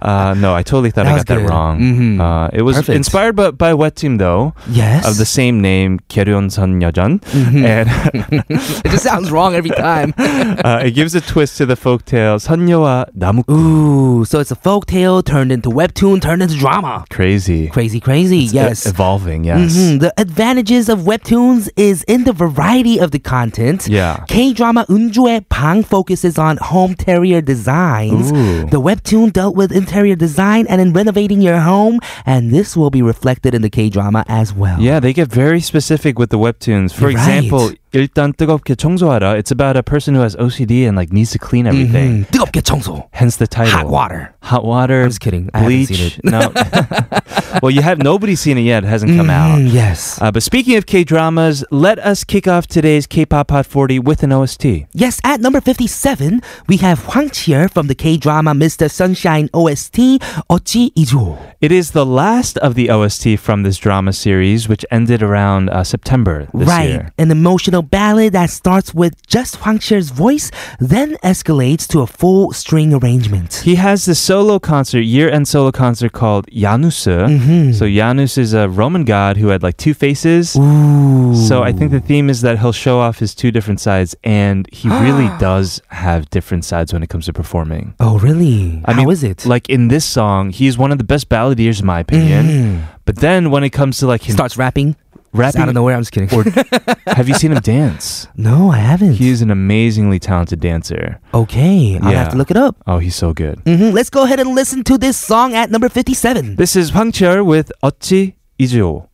Uh, 0.03 0.35
no, 0.37 0.55
I 0.55 0.63
totally 0.63 0.91
thought 0.91 1.05
that 1.05 1.15
I 1.15 1.17
got 1.19 1.27
good. 1.27 1.39
that 1.39 1.49
wrong. 1.49 1.81
Mm-hmm. 1.81 2.21
Uh, 2.21 2.49
it 2.53 2.63
was 2.63 2.77
Perfect. 2.77 2.97
inspired 2.97 3.37
by, 3.37 3.51
by 3.51 3.73
webtoon 3.73 4.19
though. 4.19 4.55
Yes, 4.69 5.09
of 5.09 5.17
the 5.17 5.25
same 5.25 5.61
name, 5.61 6.01
Keryon-sun 6.09 6.81
Yeojeon, 6.81 7.21
mm-hmm. 7.21 7.65
and 7.65 7.89
it 8.85 8.91
just 8.91 9.05
sounds 9.05 9.31
wrong 9.31 9.55
every 9.55 9.71
time. 9.71 10.13
uh, 10.19 10.83
it 10.85 10.93
gives 10.93 11.15
a 11.15 11.21
twist 11.21 11.57
to 11.59 11.67
the 11.67 11.77
folk 11.77 12.05
tale 12.05 12.37
선녀와 12.37 13.03
Ooh, 13.51 14.25
so 14.25 14.39
it's 14.41 14.51
a 14.51 14.57
folk 14.57 14.87
tale 14.87 15.23
turned 15.23 15.51
into 15.51 15.71
webtoon, 15.71 16.21
turned 16.21 16.43
into 16.43 16.57
drama. 16.57 17.05
Crazy, 17.11 17.69
crazy, 17.69 18.01
crazy. 18.01 18.45
It's 18.45 18.55
uh, 18.55 18.69
yes, 18.69 18.87
e- 18.87 18.91
evolving. 18.91 19.45
Yes. 19.45 19.77
Mm-hmm. 19.77 19.99
The 19.99 20.13
advantages 20.19 20.89
of 20.89 21.01
webtoons 21.01 21.69
is 21.77 22.03
in 22.05 22.25
the 22.25 22.33
variety 22.33 22.99
of 22.99 23.11
the 23.11 23.19
content. 23.19 23.89
Yeah. 23.89 24.25
K 24.43 24.53
drama 24.53 24.85
Unjue 24.89 25.49
Pang 25.51 25.85
focuses 25.85 26.37
on 26.37 26.57
home 26.57 26.91
interior 26.91 27.41
designs. 27.41 28.33
Ooh. 28.33 28.67
The 28.67 28.81
webtoon 28.81 29.33
dealt 29.33 29.55
with 29.55 29.71
interior 29.71 30.17
design 30.17 30.67
and 30.67 30.81
in 30.81 30.93
renovating 30.93 31.41
your 31.41 31.61
home, 31.61 32.01
and 32.27 32.51
this 32.51 32.77
will 32.77 32.91
be 32.91 33.03
reflected 33.03 33.55
in 33.55 33.63
the 33.63 33.71
K 33.71 33.89
drama 33.89 34.25
as 34.27 34.53
well. 34.53 34.81
Yeah, 34.81 34.99
they 34.99 35.13
get 35.13 35.29
very 35.29 35.61
specific 35.61 36.19
with 36.19 36.31
the 36.31 36.39
webtoons. 36.39 36.93
For 36.93 37.03
You're 37.03 37.13
example, 37.13 37.69
right. 37.69 37.79
일단 37.93 38.33
뜨겁게 38.33 38.75
청소하라. 38.75 39.37
It's 39.37 39.53
about 39.53 39.77
a 39.77 39.83
person 39.83 40.15
who 40.15 40.23
has 40.23 40.37
OCD 40.37 40.87
and 40.87 40.97
like 40.97 41.13
needs 41.13 41.31
to 41.33 41.39
clean 41.39 41.67
everything. 41.67 42.25
Mm-hmm. 42.25 42.33
뜨겁게 42.33 42.63
청소. 42.63 43.09
Hence 43.13 43.37
the 43.37 43.47
title. 43.47 43.73
Hot 43.73 43.89
water. 43.89 44.35
Hot 44.43 44.65
water. 44.65 45.03
I'm 45.03 45.09
just 45.09 45.21
kidding. 45.21 45.51
I 45.55 45.61
haven't 45.61 45.87
seen 45.87 46.07
it. 46.07 46.25
No. 46.25 46.53
well, 47.63 47.71
you 47.71 47.83
have 47.83 47.99
nobody's 47.99 48.41
seen 48.41 48.59
it 48.59 48.63
yet. 48.63 48.85
It 48.85 48.89
hasn't 48.89 49.17
come 49.17 49.29
mm, 49.29 49.31
out. 49.31 49.61
Yes. 49.61 50.21
Uh, 50.21 50.31
but 50.31 50.43
speaking 50.43 50.77
of 50.77 50.87
K 50.87 51.05
dramas, 51.05 51.65
let 51.71 51.99
us 51.99 52.25
kick 52.25 52.49
off 52.49 52.67
today's 52.67 53.07
K-pop 53.07 53.51
Hot 53.51 53.67
40 53.67 53.99
with 54.01 54.23
an 54.23 54.33
OST. 54.33 54.87
Yes, 54.93 55.21
at 55.25 55.41
number 55.41 55.61
57, 55.61 56.41
we 56.69 56.79
have 56.79 57.01
Hwang 57.05 57.29
Chi-yeul 57.29 57.71
from 57.71 57.87
the 57.87 57.95
K 57.95 58.17
drama 58.17 58.53
Mr. 58.53 58.91
Sunshine 58.91 59.49
OST, 59.53 60.19
어찌 60.49 60.93
이조. 60.97 61.39
It 61.61 61.71
is 61.73 61.93
the 61.93 62.07
last 62.07 62.59
of 62.59 62.75
the 62.75 62.91
OST 62.91 63.39
from 63.39 63.63
this 63.63 63.79
drama 63.79 64.13
series, 64.13 64.69
which 64.69 64.85
ended 64.91 65.23
around 65.23 65.71
uh, 65.71 65.85
September 65.85 66.49
this 66.53 66.69
right. 66.69 66.89
year. 66.89 67.03
Right. 67.03 67.13
An 67.19 67.31
emotional 67.31 67.82
ballad 67.83 68.33
that 68.33 68.51
starts 68.51 68.95
with 68.95 69.15
just 69.27 69.57
Hwang 69.57 69.79
Chi-yeul's 69.79 70.11
voice, 70.11 70.51
then 70.79 71.17
escalates 71.23 71.87
to 71.89 72.01
a 72.01 72.07
full 72.07 72.53
string 72.53 72.95
arrangement. 72.95 73.55
He 73.65 73.75
has 73.77 74.05
this 74.05 74.19
solo 74.21 74.59
concert, 74.59 75.01
year-end 75.01 75.49
solo 75.49 75.73
concert 75.73 76.13
called 76.13 76.49
Janus. 76.53 77.05
Mm-hmm. 77.07 77.73
So 77.73 77.89
Janus 77.89 78.39
is 78.39 78.55
a 78.55 78.69
Roman 78.69 79.05
god 79.05 79.37
who 79.37 79.49
had 79.49 79.63
like 79.63 79.77
two 79.77 79.95
faces. 79.95 80.57
Ooh. 80.57 81.35
So 81.35 81.63
I 81.63 81.73
think 81.73 81.91
the 81.91 82.01
theme 82.01 82.31
is 82.31 82.41
that 82.43 82.59
he'll 82.59 82.73
show 82.73 83.01
off 83.01 83.19
his 83.19 83.35
two 83.35 83.51
different 83.51 83.81
sides, 83.81 84.15
and 84.25 84.69
he 84.73 84.89
really 85.05 85.29
does 85.39 85.81
have 85.89 86.29
different 86.31 86.65
sides 86.65 86.93
when 86.93 87.03
it 87.03 87.09
comes 87.09 87.27
to 87.27 87.33
performing. 87.33 87.95
Oh, 88.01 88.19
really? 88.19 88.83
I 88.85 88.93
How 88.93 88.99
mean, 88.99 89.11
is 89.11 89.25
it? 89.25 89.47
Like 89.47 89.69
in 89.69 89.89
this 89.89 90.05
song, 90.05 90.51
he's 90.51 90.79
one 90.79 90.93
of 90.93 90.99
the 90.99 91.05
best 91.05 91.29
balladeers 91.29 91.81
in 91.81 91.87
my 91.87 92.01
opinion. 92.01 92.47
Mhm. 92.47 92.83
But 93.05 93.17
then 93.17 93.51
when 93.51 93.65
it 93.65 93.71
comes 93.71 93.99
to 93.99 94.07
like 94.07 94.29
him 94.29 94.35
Starts 94.35 94.57
rapping 94.57 94.97
rapping 95.33 95.61
out 95.61 95.69
of 95.69 95.75
nowhere. 95.75 95.95
I'm 95.97 96.03
just 96.03 96.13
kidding. 96.13 96.31
Or 96.37 96.45
have 97.15 97.29
you 97.29 97.35
seen 97.35 97.53
him 97.53 97.59
dance? 97.61 98.29
No, 98.37 98.71
I 98.71 98.79
haven't. 98.79 99.15
He's 99.15 99.43
an 99.43 99.51
amazingly 99.51 100.19
talented 100.19 100.61
dancer. 100.61 101.21
Okay, 101.35 101.99
I'll 102.03 102.13
have 102.13 102.31
to 102.31 102.37
look 102.37 102.51
it 102.51 102.57
up. 102.57 102.77
Oh, 102.87 102.99
he's 102.99 103.17
so 103.17 103.33
good. 103.33 103.61
hmm 103.65 103.91
Let's 103.91 104.11
go 104.11 104.25
ahead 104.25 104.41
and 104.41 104.55
listen 104.55 104.85
to 104.85 104.99
this 104.99 105.17
song 105.17 105.55
at 105.55 105.71
number 105.71 105.89
57. 105.89 106.57
This 106.57 106.77
is 106.77 106.91
Hwang 106.93 107.13
Chi-yeul 107.13 107.45
with 107.45 107.73
어찌 107.83 108.35
이지오. 108.59 109.09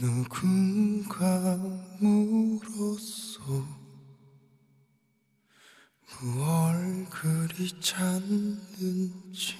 누군가 0.00 1.58
무얼 6.20 7.06
그리 7.10 7.70
찾는지 7.80 9.54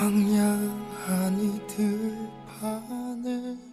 황량한 0.00 1.38
이들 1.38 2.16
반에 2.58 3.69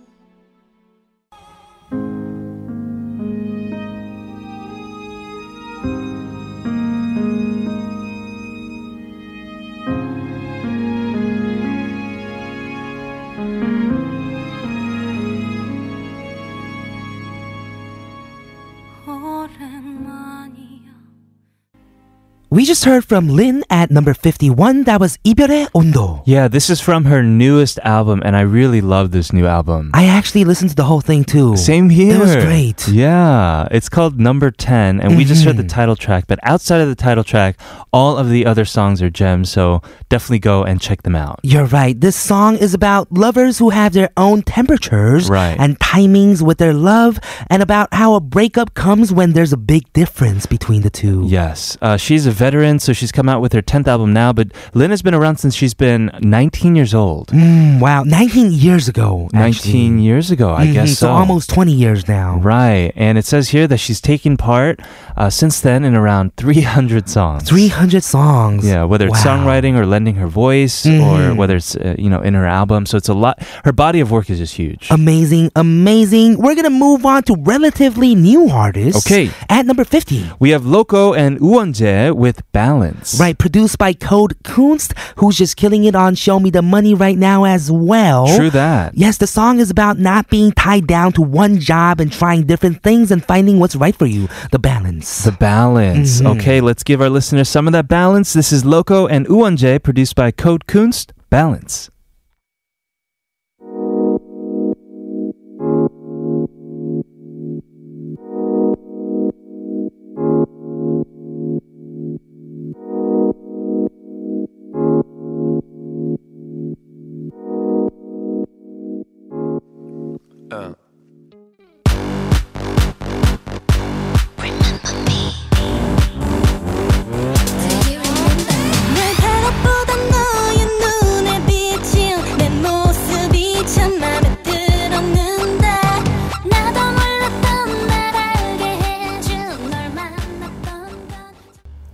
We 22.58 22.66
just 22.66 22.86
heard 22.86 23.06
from 23.06 23.28
Lyn 23.28 23.64
at 23.70 23.92
number 23.92 24.16
51. 24.16 24.86
That 24.86 25.00
was 25.00 25.20
이별의 25.24 25.68
온도. 25.76 26.24
Yeah, 26.26 26.48
this 26.48 26.72
is 26.72 26.82
from 26.82 27.06
her 27.06 27.22
newest 27.22 27.78
album, 27.84 28.24
and 28.26 28.36
I 28.36 28.42
really 28.42 28.82
love 28.82 29.12
this 29.12 29.32
new 29.32 29.46
album. 29.46 29.92
I 29.94 30.08
actually 30.08 30.44
listened 30.44 30.72
to 30.72 30.76
the 30.76 30.86
whole 30.86 31.02
thing 31.02 31.24
too. 31.24 31.56
Same 31.56 31.88
here. 31.88 32.16
It 32.16 32.20
was 32.20 32.36
great. 32.36 32.88
Yeah, 32.88 33.68
it's 33.70 33.90
called 33.90 34.20
Number 34.20 34.50
10, 34.50 34.74
and 34.74 35.02
mm-hmm. 35.02 35.18
we 35.18 35.24
just 35.24 35.46
heard 35.46 35.58
the 35.58 35.62
mm-hmm. 35.62 35.68
title 35.68 35.96
track, 35.96 36.26
but 36.26 36.40
outside 36.42 36.82
of 36.82 36.90
the 36.90 36.96
title 36.96 37.24
track, 37.24 37.60
all 37.94 38.18
of 38.18 38.32
the 38.32 38.48
other 38.48 38.66
songs 38.66 39.04
are 39.04 39.12
gems, 39.12 39.52
so 39.52 39.84
definitely 40.10 40.40
go 40.40 40.64
and 40.64 40.82
check 40.82 41.04
them 41.04 41.16
out. 41.16 41.40
You're 41.44 41.70
right. 41.70 41.94
This 41.94 42.16
song 42.16 42.58
is 42.58 42.74
about 42.74 43.12
lovers 43.12 43.60
who 43.60 43.70
have 43.70 43.94
their 43.94 44.10
own 44.18 44.42
temperatures 44.42 45.30
right. 45.30 45.56
and 45.60 45.78
timings 45.78 46.42
with 46.42 46.58
their 46.58 46.74
love, 46.74 47.20
and 47.52 47.62
about 47.62 47.94
how 47.94 48.16
a 48.16 48.20
breakup 48.20 48.74
comes 48.74 49.14
when 49.14 49.34
there's 49.34 49.54
a 49.54 49.62
big 49.62 49.94
difference 49.94 50.48
between 50.48 50.82
the 50.82 50.90
two. 50.90 51.22
Yes, 51.28 51.78
uh, 51.84 51.98
she's 51.98 52.26
a 52.26 52.32
veteran, 52.48 52.80
so 52.80 52.94
she's 52.94 53.12
come 53.12 53.28
out 53.28 53.42
with 53.42 53.52
her 53.52 53.62
10th 53.62 53.88
album 53.88 54.14
now, 54.14 54.32
but 54.32 54.48
Lyn 54.74 54.90
has 54.92 55.02
been 55.02 55.14
around 55.14 55.36
since 55.38 55.54
she's 55.54 55.74
been 55.74 56.10
19 56.22 56.76
years 56.80 56.94
old. 56.94 57.28
Mm, 57.28 57.82
wow, 57.82 58.04
19 58.04 58.52
years 58.54 58.88
ago. 58.88 59.28
19 59.34 60.00
years 60.00 60.32
ago, 60.32 60.54
I 60.54 60.68
Mhm, 60.68 60.74
guess 60.74 60.90
so. 60.92 61.08
so. 61.08 61.12
almost 61.12 61.50
20 61.50 61.74
years 61.74 62.08
now. 62.08 62.38
Right, 62.42 62.94
and 62.96 63.18
it 63.18 63.26
says 63.26 63.50
here 63.50 63.68
that 63.68 63.80
she's 63.80 64.00
taken 64.00 64.38
part 64.38 64.80
uh, 65.18 65.30
since 65.30 65.60
then 65.60 65.84
in 65.84 65.94
around 65.96 66.32
300 66.38 67.10
songs. 67.10 67.44
300 67.50 68.04
songs. 68.04 68.64
Yeah, 68.66 68.84
whether 68.86 69.08
it's 69.08 69.26
Wow. 69.26 69.32
songwriting 69.44 69.74
or 69.76 69.86
lending 69.86 70.16
her 70.16 70.28
voice, 70.28 70.86
or 70.86 70.90
Mhm. 71.34 71.36
whether 71.36 71.56
it's 71.58 71.76
uh, 71.76 71.96
you 71.98 72.10
know 72.10 72.22
in 72.22 72.34
her 72.34 72.46
album. 72.48 72.86
So 72.86 72.96
it's 72.98 73.10
a 73.10 73.14
lot. 73.26 73.36
Her 73.66 73.74
body 73.74 74.00
of 74.00 74.10
work 74.12 74.30
is 74.30 74.38
just 74.38 74.56
huge. 74.56 74.88
Amazing, 74.92 75.52
amazing. 75.56 76.38
We're 76.38 76.56
gonna 76.56 76.70
move 76.88 77.06
on 77.06 77.24
to 77.24 77.34
relatively 77.56 78.16
new 78.16 78.48
artists. 78.50 79.06
Okay. 79.06 79.32
At 79.50 79.66
number 79.66 79.84
50. 79.84 80.24
we 80.40 80.52
have 80.56 80.64
Loco 80.66 81.14
and 81.14 81.40
Woo 81.42 81.58
Won-jae 81.58 82.12
with 82.14 82.37
Balance. 82.52 83.20
Right, 83.20 83.38
produced 83.38 83.78
by 83.78 83.94
Code 83.94 84.36
Kunst, 84.44 84.94
who's 85.18 85.38
just 85.38 85.58
killing 85.58 85.84
it 85.86 85.96
on 85.96 86.16
Show 86.16 86.40
Me 86.40 86.50
the 86.50 86.62
Money 86.62 86.94
right 86.94 87.18
now 87.18 87.44
as 87.46 87.72
well. 87.72 88.28
True 88.36 88.50
that. 88.52 88.96
Yes, 88.96 89.18
the 89.18 89.28
song 89.28 89.60
is 89.60 89.70
about 89.70 90.00
not 90.00 90.30
being 90.30 90.52
tied 90.52 90.88
down 90.88 91.12
to 91.14 91.22
one 91.22 91.60
job 91.60 92.00
and 92.00 92.12
trying 92.12 92.44
different 92.44 92.84
things 92.84 93.12
and 93.12 93.24
finding 93.24 93.60
what's 93.60 93.76
right 93.76 93.96
for 93.96 94.06
you. 94.06 94.28
The 94.52 94.60
balance. 94.60 95.24
The 95.24 95.32
balance. 95.32 96.22
Mhm. 96.22 96.38
Okay, 96.38 96.62
let's 96.62 96.84
give 96.84 97.02
our 97.02 97.10
listeners 97.10 97.50
some 97.50 97.68
of 97.68 97.74
that 97.74 97.88
balance. 97.88 98.34
This 98.34 98.52
is 98.52 98.66
Loco 98.66 99.08
and 99.08 99.28
Woo 99.28 99.38
Won-jae, 99.38 99.82
produced 99.82 100.16
by 100.16 100.32
Code 100.32 100.68
Kunst. 100.68 101.12
Balance. 101.30 101.90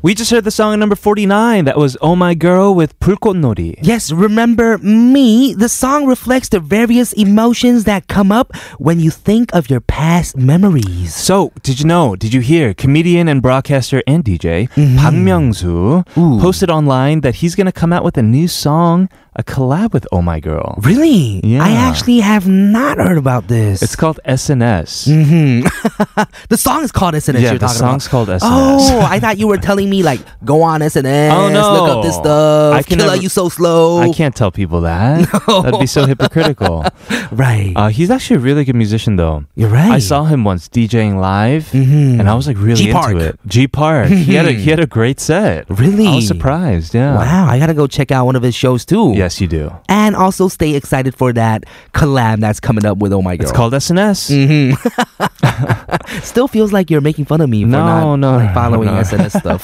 We 0.03 0.15
just 0.15 0.31
heard 0.31 0.45
the 0.45 0.53
song 0.53 0.75
at 0.75 0.79
number 0.79 0.95
49. 0.95 1.65
That 1.65 1.77
was 1.77 1.97
Oh 2.01 2.15
My 2.15 2.33
Girl 2.33 2.73
with 2.73 2.95
불꽃놀이. 3.01 3.75
Yes, 3.83 4.13
remember 4.13 4.79
me. 4.79 5.55
The 5.55 5.69
song 5.69 6.07
reflects 6.07 6.51
the 6.51 6.61
various 6.61 7.13
emotions 7.15 7.83
that 7.83 8.07
come 8.07 8.31
up 8.31 8.55
when 8.79 9.01
you 9.01 9.11
think 9.11 9.53
of 9.53 9.69
your 9.69 9.81
past 9.81 10.37
memories. 10.37 11.17
So, 11.17 11.51
did 11.65 11.81
you 11.81 11.87
know, 11.87 12.15
did 12.15 12.33
you 12.33 12.41
hear 12.41 12.75
comedian 12.75 13.27
and 13.27 13.43
broadcaster 13.43 14.01
and 14.07 14.23
DJ 14.25 14.69
Park 14.97 15.15
Myung-soo 15.15 16.05
Ooh. 16.17 16.39
posted 16.41 16.71
online 16.71 17.23
that 17.23 17.43
he's 17.43 17.57
going 17.57 17.67
to 17.67 17.73
come 17.73 17.93
out 17.93 18.05
with 18.05 18.17
a 18.17 18.23
new 18.23 18.47
song, 18.47 19.09
a 19.36 19.44
collab 19.44 19.94
with 19.94 20.06
Oh 20.12 20.22
My 20.22 20.40
Girl. 20.40 20.76
Really? 20.82 21.42
Yeah. 21.44 21.64
I 21.64 21.72
actually 21.72 22.20
have 22.20 22.48
not 22.48 22.98
heard 22.98 23.18
about 23.18 23.48
this. 23.48 23.82
It's 23.82 23.96
called 23.96 24.20
SNS. 24.26 25.06
hmm 25.08 25.62
the 26.50 26.58
song 26.58 26.84
is 26.84 26.92
called 26.92 27.16
SNS. 27.16 27.42
Yeah, 27.42 27.58
the 27.58 27.68
song's 27.68 28.06
about. 28.06 28.12
called 28.12 28.30
SNS. 28.30 28.40
Oh, 28.44 29.02
I 29.10 29.20
thought 29.20 29.38
you 29.40 29.48
were 29.48 29.58
telling 29.58 29.90
me 29.90 30.04
like 30.04 30.20
go 30.46 30.62
on 30.62 30.82
SNS. 30.82 31.32
Oh, 31.32 31.50
no. 31.50 31.74
Look 31.74 31.90
up 31.98 32.04
this 32.04 32.16
stuff. 32.16 32.74
I 32.76 32.84
can 32.84 32.98
Killa, 33.00 33.12
never- 33.14 33.22
you 33.24 33.30
so 33.30 33.50
slow. 33.50 34.00
I 34.00 34.12
can't 34.14 34.36
tell 34.36 34.52
people 34.52 34.82
that. 34.82 35.28
That'd 35.48 35.80
be 35.80 35.88
so 35.88 36.06
hypocritical. 36.06 36.86
Right. 37.32 37.74
Uh, 37.76 37.88
he's 37.88 38.12
actually 38.12 38.36
a 38.38 38.40
really 38.40 38.64
good 38.64 38.76
musician, 38.76 39.16
though. 39.16 39.46
You're 39.56 39.70
right. 39.70 39.92
I 39.92 40.00
saw 40.00 40.24
him 40.26 40.44
once 40.44 40.70
DJing 40.70 41.20
live, 41.20 41.66
Mhm. 41.72 42.20
and 42.20 42.30
I 42.30 42.36
was 42.36 42.46
like 42.48 42.58
really 42.60 42.84
G 42.86 42.92
Park. 42.92 43.14
into 43.14 43.26
it. 43.30 43.40
G 43.48 43.68
Park. 43.68 44.08
he 44.08 44.36
had 44.36 44.46
a 44.46 44.52
he 44.52 44.70
had 44.70 44.80
a 44.80 44.86
great 44.86 45.20
set. 45.20 45.66
Really? 45.70 46.06
I 46.08 46.16
was 46.16 46.28
surprised. 46.28 46.94
Yeah. 46.94 47.16
Wow, 47.16 47.48
I 47.50 47.58
gotta 47.60 47.74
go 47.74 47.88
check 47.88 48.12
out 48.12 48.26
one 48.26 48.36
of 48.36 48.44
his 48.44 48.54
shows 48.56 48.86
too. 48.86 49.14
Yes, 49.24 49.40
you 49.40 49.48
do. 49.48 49.72
And 49.88 50.18
also 50.18 50.50
stay 50.50 50.76
excited 50.76 51.16
for 51.16 51.32
that 51.32 51.64
collab 51.94 52.42
that's 52.42 52.60
coming 52.60 52.86
up 52.86 52.98
with 52.98 53.14
Oh 53.14 53.22
My 53.22 53.38
Girl. 53.38 53.48
It's 53.48 53.56
called 53.56 53.72
SNS. 53.72 54.28
hmm 54.28 56.20
Still 56.24 56.50
feels 56.50 56.74
like 56.74 56.90
you're 56.92 57.00
making 57.00 57.24
fun 57.24 57.40
of 57.40 57.50
me 57.50 57.64
for 57.64 57.70
No, 57.70 57.86
not 57.86 58.16
no, 58.18 58.32
like, 58.36 58.50
no, 58.50 58.54
following 58.54 58.88
no. 58.90 59.02
SNS 59.02 59.40
stuff. 59.40 59.64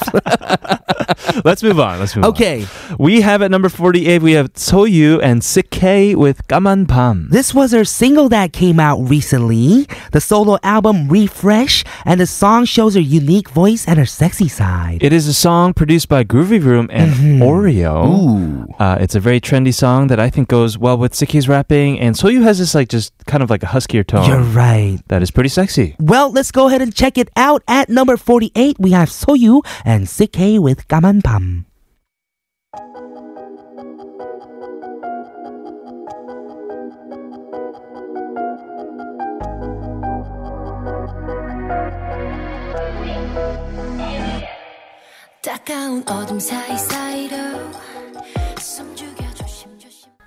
Let's 1.44 1.62
move 1.62 1.78
on. 1.78 1.98
Let's 2.00 2.16
move 2.16 2.24
on. 2.24 2.30
okay. 2.30 2.66
We 2.98 3.20
have 3.20 3.42
at 3.42 3.50
number 3.50 3.68
48, 3.68 4.22
we 4.22 4.32
have 4.32 4.52
Soyou 4.54 5.20
and 5.22 5.44
Sik-K 5.44 6.14
with 6.14 6.46
Gaman 6.48 6.88
Pam. 6.88 7.28
This 7.30 7.52
was 7.54 7.72
her 7.72 7.84
single 7.84 8.30
that 8.30 8.52
came 8.54 8.80
out 8.80 8.96
recently, 9.00 9.86
the 10.12 10.20
solo 10.22 10.58
album 10.62 11.08
Refresh, 11.08 11.84
and 12.06 12.18
the 12.18 12.26
song 12.26 12.64
shows 12.64 12.94
her 12.94 13.00
unique 13.00 13.50
voice 13.50 13.86
and 13.86 13.98
her 13.98 14.06
sexy 14.06 14.48
side. 14.48 15.02
It 15.02 15.12
is 15.12 15.26
a 15.26 15.34
song 15.34 15.74
produced 15.74 16.08
by 16.08 16.24
Groovy 16.24 16.62
Room 16.62 16.88
and 16.90 17.42
Oreo. 17.42 18.06
Ooh. 18.08 18.74
Uh, 18.78 18.96
it's 19.00 19.14
a 19.14 19.20
very 19.20 19.40
trendy 19.50 19.74
song 19.74 20.06
that 20.06 20.20
I 20.20 20.30
think 20.30 20.46
goes 20.48 20.78
well 20.78 20.96
with 20.96 21.12
Sik-K's 21.12 21.48
rapping, 21.48 21.98
and 21.98 22.14
Soyou 22.14 22.44
has 22.44 22.60
this 22.60 22.72
like 22.72 22.88
just 22.88 23.12
kind 23.26 23.42
of 23.42 23.50
like 23.50 23.64
a 23.64 23.66
huskier 23.66 24.06
tone. 24.06 24.28
You're 24.28 24.38
right. 24.38 25.00
That 25.08 25.22
is 25.22 25.32
pretty 25.32 25.48
sexy. 25.48 25.96
Well, 25.98 26.30
let's 26.30 26.52
go 26.52 26.68
ahead 26.68 26.82
and 26.82 26.94
check 26.94 27.18
it 27.18 27.30
out. 27.34 27.64
At 27.66 27.88
number 27.88 28.16
48, 28.16 28.76
we 28.78 28.92
have 28.92 29.08
Soyou 29.08 29.66
and 29.84 30.06
Siki 30.06 30.60
with 30.60 30.86
Gaman 30.86 31.24
Pam. 31.24 31.66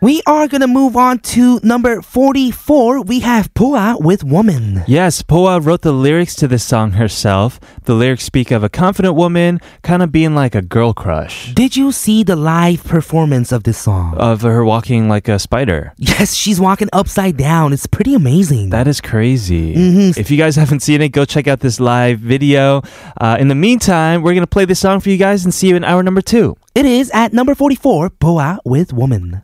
We 0.04 0.22
are 0.28 0.50
gonna 0.50 0.68
move 0.68 0.98
on 0.98 1.20
to 1.32 1.62
number 1.64 2.02
44. 2.02 3.04
We 3.04 3.22
have 3.22 3.54
BoA 3.54 3.96
with 4.02 4.22
Woman. 4.22 4.84
Yes, 4.86 5.22
BoA 5.22 5.62
wrote 5.62 5.80
the 5.80 5.94
lyrics 5.94 6.36
to 6.44 6.48
this 6.50 6.62
song 6.66 6.92
herself. 6.92 7.58
The 7.86 7.94
lyrics 7.94 8.26
speak 8.26 8.52
of 8.52 8.66
a 8.66 8.68
confident 8.70 9.16
woman 9.16 9.62
kind 9.82 10.04
of 10.04 10.12
being 10.12 10.36
like 10.36 10.56
a 10.56 10.62
girl 10.62 10.92
crush. 10.92 11.54
Did 11.54 11.78
you 11.78 11.94
see 11.94 12.22
the 12.22 12.36
live 12.36 12.84
performance 12.84 13.54
of 13.54 13.64
this 13.64 13.78
song? 13.78 14.16
Of 14.18 14.42
her 14.42 14.66
walking 14.66 15.08
like 15.08 15.30
a 15.30 15.40
spider. 15.40 15.94
yes, 15.96 16.34
she's 16.36 16.60
walking 16.60 16.90
upside 16.92 17.38
down. 17.38 17.72
It's 17.72 17.88
pretty 17.88 18.14
amazing. 18.14 18.72
That 18.72 18.90
is 18.90 19.00
crazy. 19.00 19.74
Mhm. 19.74 20.18
If 20.18 20.30
you 20.30 20.36
guys 20.36 20.58
haven't 20.58 20.82
seen 20.82 21.02
it, 21.02 21.14
go 21.14 21.24
check 21.24 21.48
out 21.48 21.62
this 21.62 21.80
live 21.80 22.20
video. 22.20 22.82
Uh, 23.22 23.38
in 23.40 23.48
the 23.48 23.56
meantime, 23.56 24.22
we're 24.22 24.34
going 24.34 24.44
to 24.44 24.48
play 24.48 24.66
this 24.66 24.82
song 24.82 25.00
for 25.00 25.10
you 25.12 25.18
guys 25.18 25.46
and 25.46 25.54
see 25.54 25.70
you 25.70 25.78
in 25.78 25.86
hour 25.86 26.04
number 26.04 26.22
two. 26.22 26.58
it 26.76 26.86
is 26.86 27.10
at 27.12 27.32
number 27.32 27.56
44, 27.56 28.10
BoA 28.20 28.60
with 28.66 28.92
Woman. 28.92 29.44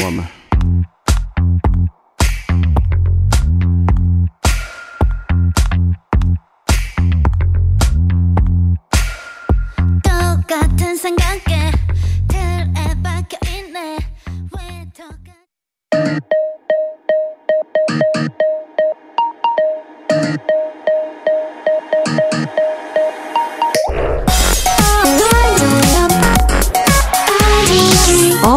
Woman. 0.00 0.41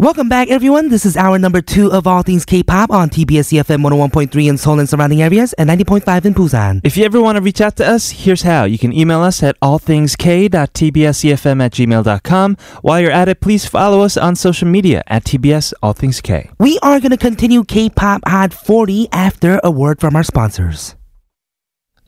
Welcome 0.00 0.30
back, 0.30 0.48
everyone. 0.48 0.88
This 0.88 1.04
is 1.04 1.14
hour 1.14 1.38
number 1.38 1.60
two 1.60 1.92
of 1.92 2.06
All 2.06 2.22
Things 2.22 2.46
K-pop 2.46 2.90
on 2.90 3.10
TBS 3.10 3.52
EFM 3.52 3.86
101.3 3.86 4.48
in 4.48 4.56
Seoul 4.56 4.78
and 4.78 4.88
surrounding 4.88 5.20
areas 5.20 5.52
and 5.52 5.68
90.5 5.68 6.24
in 6.24 6.32
Busan. 6.32 6.80
If 6.82 6.96
you 6.96 7.04
ever 7.04 7.20
want 7.20 7.36
to 7.36 7.42
reach 7.42 7.60
out 7.60 7.76
to 7.76 7.86
us, 7.86 8.08
here's 8.08 8.40
how. 8.40 8.64
You 8.64 8.78
can 8.78 8.94
email 8.94 9.20
us 9.20 9.42
at 9.42 9.60
allthingsk.tbsefm 9.60 11.62
at 11.62 11.72
gmail.com. 11.72 12.56
While 12.80 12.98
you're 12.98 13.10
at 13.10 13.28
it, 13.28 13.42
please 13.42 13.66
follow 13.66 14.00
us 14.00 14.16
on 14.16 14.36
social 14.36 14.68
media 14.68 15.02
at 15.06 15.24
TBS 15.24 15.74
All 15.82 15.92
Things 15.92 16.22
K. 16.22 16.48
We 16.58 16.78
are 16.78 16.98
going 16.98 17.10
to 17.10 17.18
continue 17.18 17.62
K-pop 17.62 18.22
Hot 18.26 18.54
40 18.54 19.08
after 19.12 19.60
a 19.62 19.70
word 19.70 20.00
from 20.00 20.16
our 20.16 20.24
sponsors. 20.24 20.96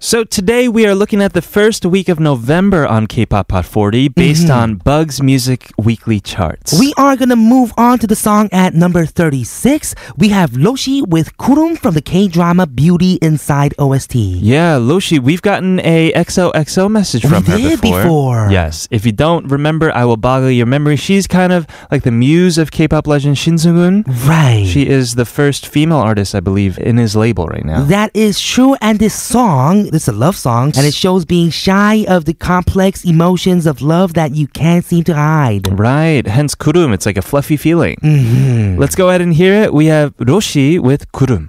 So 0.04 0.24
today 0.24 0.66
we 0.66 0.84
are 0.84 0.96
looking 0.96 1.22
at 1.22 1.32
the 1.32 1.40
first 1.40 1.86
week 1.86 2.08
of 2.08 2.18
November 2.18 2.84
on 2.84 3.06
K-pop 3.06 3.52
Hot 3.52 3.64
40 3.64 4.08
based 4.08 4.48
mm-hmm. 4.48 4.52
on 4.52 4.74
Bugs 4.74 5.22
Music 5.22 5.70
Weekly 5.78 6.18
Charts. 6.18 6.76
We 6.76 6.92
are 6.96 7.14
going 7.14 7.28
to 7.28 7.36
move 7.36 7.72
on 7.76 8.00
to 8.00 8.08
the 8.08 8.16
song 8.16 8.48
at 8.50 8.74
number 8.74 9.06
36. 9.06 9.94
We 10.16 10.30
have 10.30 10.50
Rothy 10.50 11.06
with 11.06 11.36
Kurum 11.38 11.78
from 11.78 11.94
the 11.94 12.02
K-drama 12.02 12.66
Beauty 12.66 13.20
Inside 13.22 13.74
OST. 13.78 14.16
Yeah, 14.16 14.76
Rothy, 14.80 15.20
we've 15.20 15.40
gotten 15.40 15.78
a 15.84 16.10
XOXO 16.14 16.90
message 16.90 17.22
We 17.22 17.30
from 17.30 17.44
her 17.44 17.56
did 17.56 17.80
before. 17.80 18.02
before. 18.02 18.48
Yes. 18.50 18.88
If 18.90 19.06
you 19.06 19.12
don't 19.12 19.46
remember, 19.52 19.92
I 19.92 20.04
will 20.04 20.16
boggle 20.16 20.50
your 20.50 20.66
memory. 20.66 20.96
She's 20.96 21.28
kind 21.28 21.52
of 21.52 21.64
like 21.92 22.02
the 22.02 22.10
muse 22.10 22.58
of 22.58 22.72
K-pop 22.72 23.06
legend 23.06 23.38
Shin 23.38 23.54
Seung-hun. 23.54 24.02
Right. 24.26 24.66
She 24.66 24.88
is 24.88 25.14
the 25.14 25.24
first 25.24 25.68
female 25.68 25.98
artist, 25.98 26.34
I 26.34 26.40
believe, 26.40 26.76
in 26.78 26.96
his 26.96 27.14
label 27.14 27.46
right 27.46 27.64
now. 27.64 27.84
That 27.84 28.10
is 28.14 28.40
true. 28.40 28.74
And 28.80 28.98
this 28.98 29.14
song, 29.14 29.91
it's 29.94 30.08
a 30.08 30.12
love 30.12 30.36
song, 30.36 30.72
and 30.76 30.86
it 30.86 30.94
shows 30.94 31.24
being 31.24 31.50
shy 31.50 32.04
of 32.08 32.24
the 32.24 32.34
complex 32.34 33.04
emotions 33.04 33.66
of 33.66 33.82
love 33.82 34.14
that 34.14 34.34
you 34.34 34.46
can't 34.48 34.84
seem 34.84 35.04
to 35.04 35.14
hide. 35.14 35.68
right. 35.78 36.26
Hence 36.26 36.54
Kurum. 36.54 36.92
It's 36.92 37.06
like 37.06 37.18
a 37.18 37.22
fluffy 37.22 37.56
feeling. 37.56 37.96
Mhm. 38.02 38.78
Let's 38.78 38.94
go 38.94 39.08
ahead 39.08 39.20
and 39.20 39.34
hear 39.34 39.54
it. 39.54 39.72
We 39.72 39.86
have 39.86 40.14
Rothy 40.18 40.78
with 40.78 41.10
Kurum. 41.12 41.48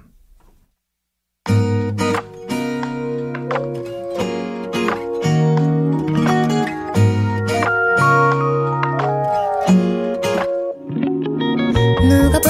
누가 12.08 12.40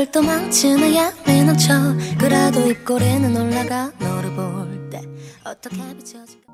하루를 0.00 0.10
또 0.12 0.22
망치는 0.22 0.94
양이 0.94 1.44
넘쳐. 1.44 1.74
그래도 2.18 2.70
입꼬리는 2.70 3.36
올라가 3.36 3.92
너를 3.98 4.34
볼 4.34 4.88
때 4.90 5.02
어떻게 5.44 5.76
비춰질까? 5.96 6.50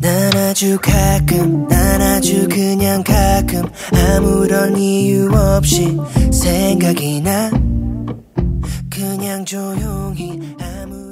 난 0.00 0.36
아주 0.36 0.78
가끔 0.80 1.68
난 1.68 2.00
아주 2.02 2.48
그냥 2.48 3.04
가끔 3.04 3.68
아무런 3.92 4.76
이유 4.76 5.30
없이 5.32 5.96
생각이 6.32 7.20
나. 7.20 7.50
그냥 8.90 9.44
조용히 9.44 10.54
아무런 10.60 11.11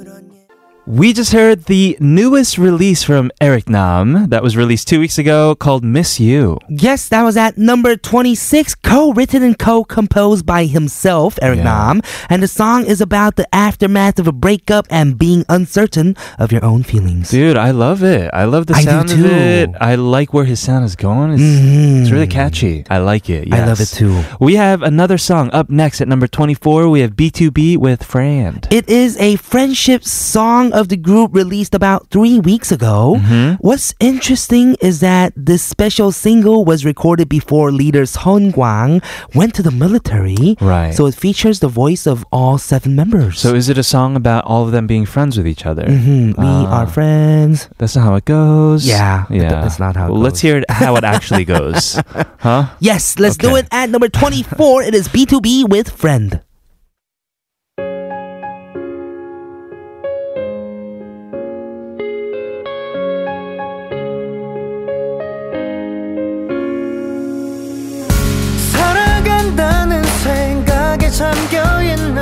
We 0.91 1.13
just 1.13 1.31
heard 1.31 1.65
the 1.67 1.95
newest 2.01 2.57
release 2.57 3.01
from 3.01 3.31
Eric 3.39 3.69
Nam 3.69 4.27
that 4.27 4.43
was 4.43 4.57
released 4.57 4.89
two 4.89 4.99
weeks 4.99 5.17
ago 5.17 5.55
called 5.55 5.85
Miss 5.85 6.19
You. 6.19 6.59
Yes, 6.67 7.07
that 7.07 7.23
was 7.23 7.37
at 7.37 7.57
number 7.57 7.95
26, 7.95 8.75
co-written 8.75 9.41
and 9.41 9.57
co-composed 9.57 10.45
by 10.45 10.65
himself, 10.65 11.39
Eric 11.41 11.59
Yeah. 11.59 11.63
Nam. 11.63 12.01
And 12.29 12.43
the 12.43 12.47
song 12.49 12.85
is 12.85 12.99
about 12.99 13.37
the 13.37 13.47
aftermath 13.55 14.19
of 14.19 14.27
a 14.27 14.33
breakup 14.33 14.85
and 14.89 15.17
being 15.17 15.45
uncertain 15.47 16.17
of 16.37 16.51
your 16.51 16.65
own 16.65 16.83
feelings. 16.83 17.29
Dude, 17.29 17.55
I 17.55 17.71
love 17.71 18.03
it. 18.03 18.29
I 18.33 18.43
love 18.43 18.65
the 18.65 18.75
I 18.75 18.79
do 18.83 18.89
sound 18.89 19.11
of 19.11 19.25
it. 19.25 19.69
I 19.79 19.95
like 19.95 20.33
where 20.33 20.43
his 20.43 20.59
sound 20.59 20.83
is 20.83 20.97
going. 20.97 21.31
It's, 21.31 21.41
Mhm. 21.41 22.01
it's 22.01 22.11
really 22.11 22.27
catchy. 22.27 22.83
I 22.89 22.97
like 22.97 23.29
it. 23.29 23.47
I 23.53 23.65
love 23.65 23.79
it 23.79 23.87
too. 23.87 24.25
We 24.41 24.55
have 24.55 24.81
another 24.81 25.17
song 25.17 25.51
up 25.53 25.69
next 25.69 26.01
at 26.01 26.09
number 26.09 26.27
24. 26.27 26.89
We 26.89 26.99
have 26.99 27.15
BTOB 27.15 27.77
with 27.77 28.03
Friend. 28.03 28.67
It 28.69 28.89
is 28.89 29.15
a 29.21 29.37
friendship 29.37 30.03
song 30.03 30.73
of 30.81 30.89
the 30.89 30.97
group 30.97 31.29
released 31.33 31.73
about 31.73 32.09
three 32.09 32.39
weeks 32.39 32.71
ago. 32.73 33.15
Mm-hmm. 33.17 33.55
What's 33.61 33.93
interesting 34.01 34.75
is 34.81 34.99
that 34.99 35.31
this 35.37 35.61
special 35.63 36.11
single 36.11 36.65
was 36.65 36.83
recorded 36.83 37.29
before 37.29 37.71
leader 37.71 38.05
Son 38.05 38.51
Gwang 38.51 39.01
went 39.33 39.53
to 39.55 39.61
the 39.63 39.71
military. 39.71 40.57
Right. 40.59 40.91
So 40.93 41.05
it 41.05 41.15
features 41.15 41.59
the 41.61 41.69
voice 41.69 42.05
of 42.07 42.25
all 42.31 42.57
seven 42.57 42.95
members. 42.95 43.39
So 43.39 43.53
is 43.55 43.69
it 43.69 43.77
a 43.77 43.83
song 43.83 44.15
about 44.17 44.43
all 44.45 44.65
of 44.65 44.71
them 44.73 44.87
being 44.87 45.05
friends 45.05 45.37
with 45.37 45.47
each 45.47 45.65
other? 45.65 45.85
Mhm, 45.85 46.35
we 46.37 46.45
Ah. 46.67 46.81
are 46.81 46.87
friends. 46.87 47.69
That's 47.77 47.95
not 47.95 48.03
how 48.03 48.15
it 48.15 48.25
goes. 48.25 48.85
Yeah, 48.87 49.25
yeah. 49.29 49.61
that's 49.61 49.79
not 49.79 49.95
how 49.95 50.07
it 50.07 50.11
well, 50.11 50.21
Let's 50.21 50.41
hear 50.41 50.57
it, 50.57 50.65
how 50.69 50.95
it 50.97 51.03
actually 51.05 51.45
goes. 51.45 52.01
huh? 52.39 52.65
Yes, 52.79 53.19
let's 53.19 53.37
do 53.37 53.55
it 53.55 53.67
at 53.71 53.89
number 53.89 54.09
24. 54.09 54.83
it 54.83 54.95
is 54.95 55.07
BTOB 55.07 55.69
with 55.69 55.89
Friend. 55.89 56.41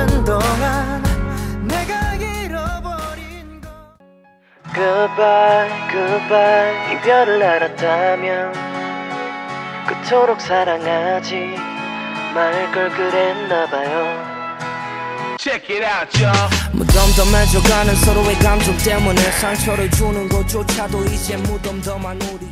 있는 0.00 0.24
동안 0.24 1.02
내가 1.66 2.14
잃어버린 2.14 3.60
것 3.60 3.68
Goodbye, 4.74 5.70
goodbye 5.90 6.92
이별을 6.94 7.42
알았다면 7.42 8.52
그토록 9.86 10.40
사랑하지 10.40 11.34
말 12.34 12.72
걸 12.72 12.90
그랬나봐요. 12.90 14.30
무덤덤해져가는 16.72 17.96
서로의 17.96 18.34
감정 18.36 18.76
때문에 18.76 19.20
상처를 19.40 19.90
주는 19.90 20.28
것조차도 20.28 21.04
이제 21.06 21.36
무덤덤한 21.38 22.20
우리 22.32 22.46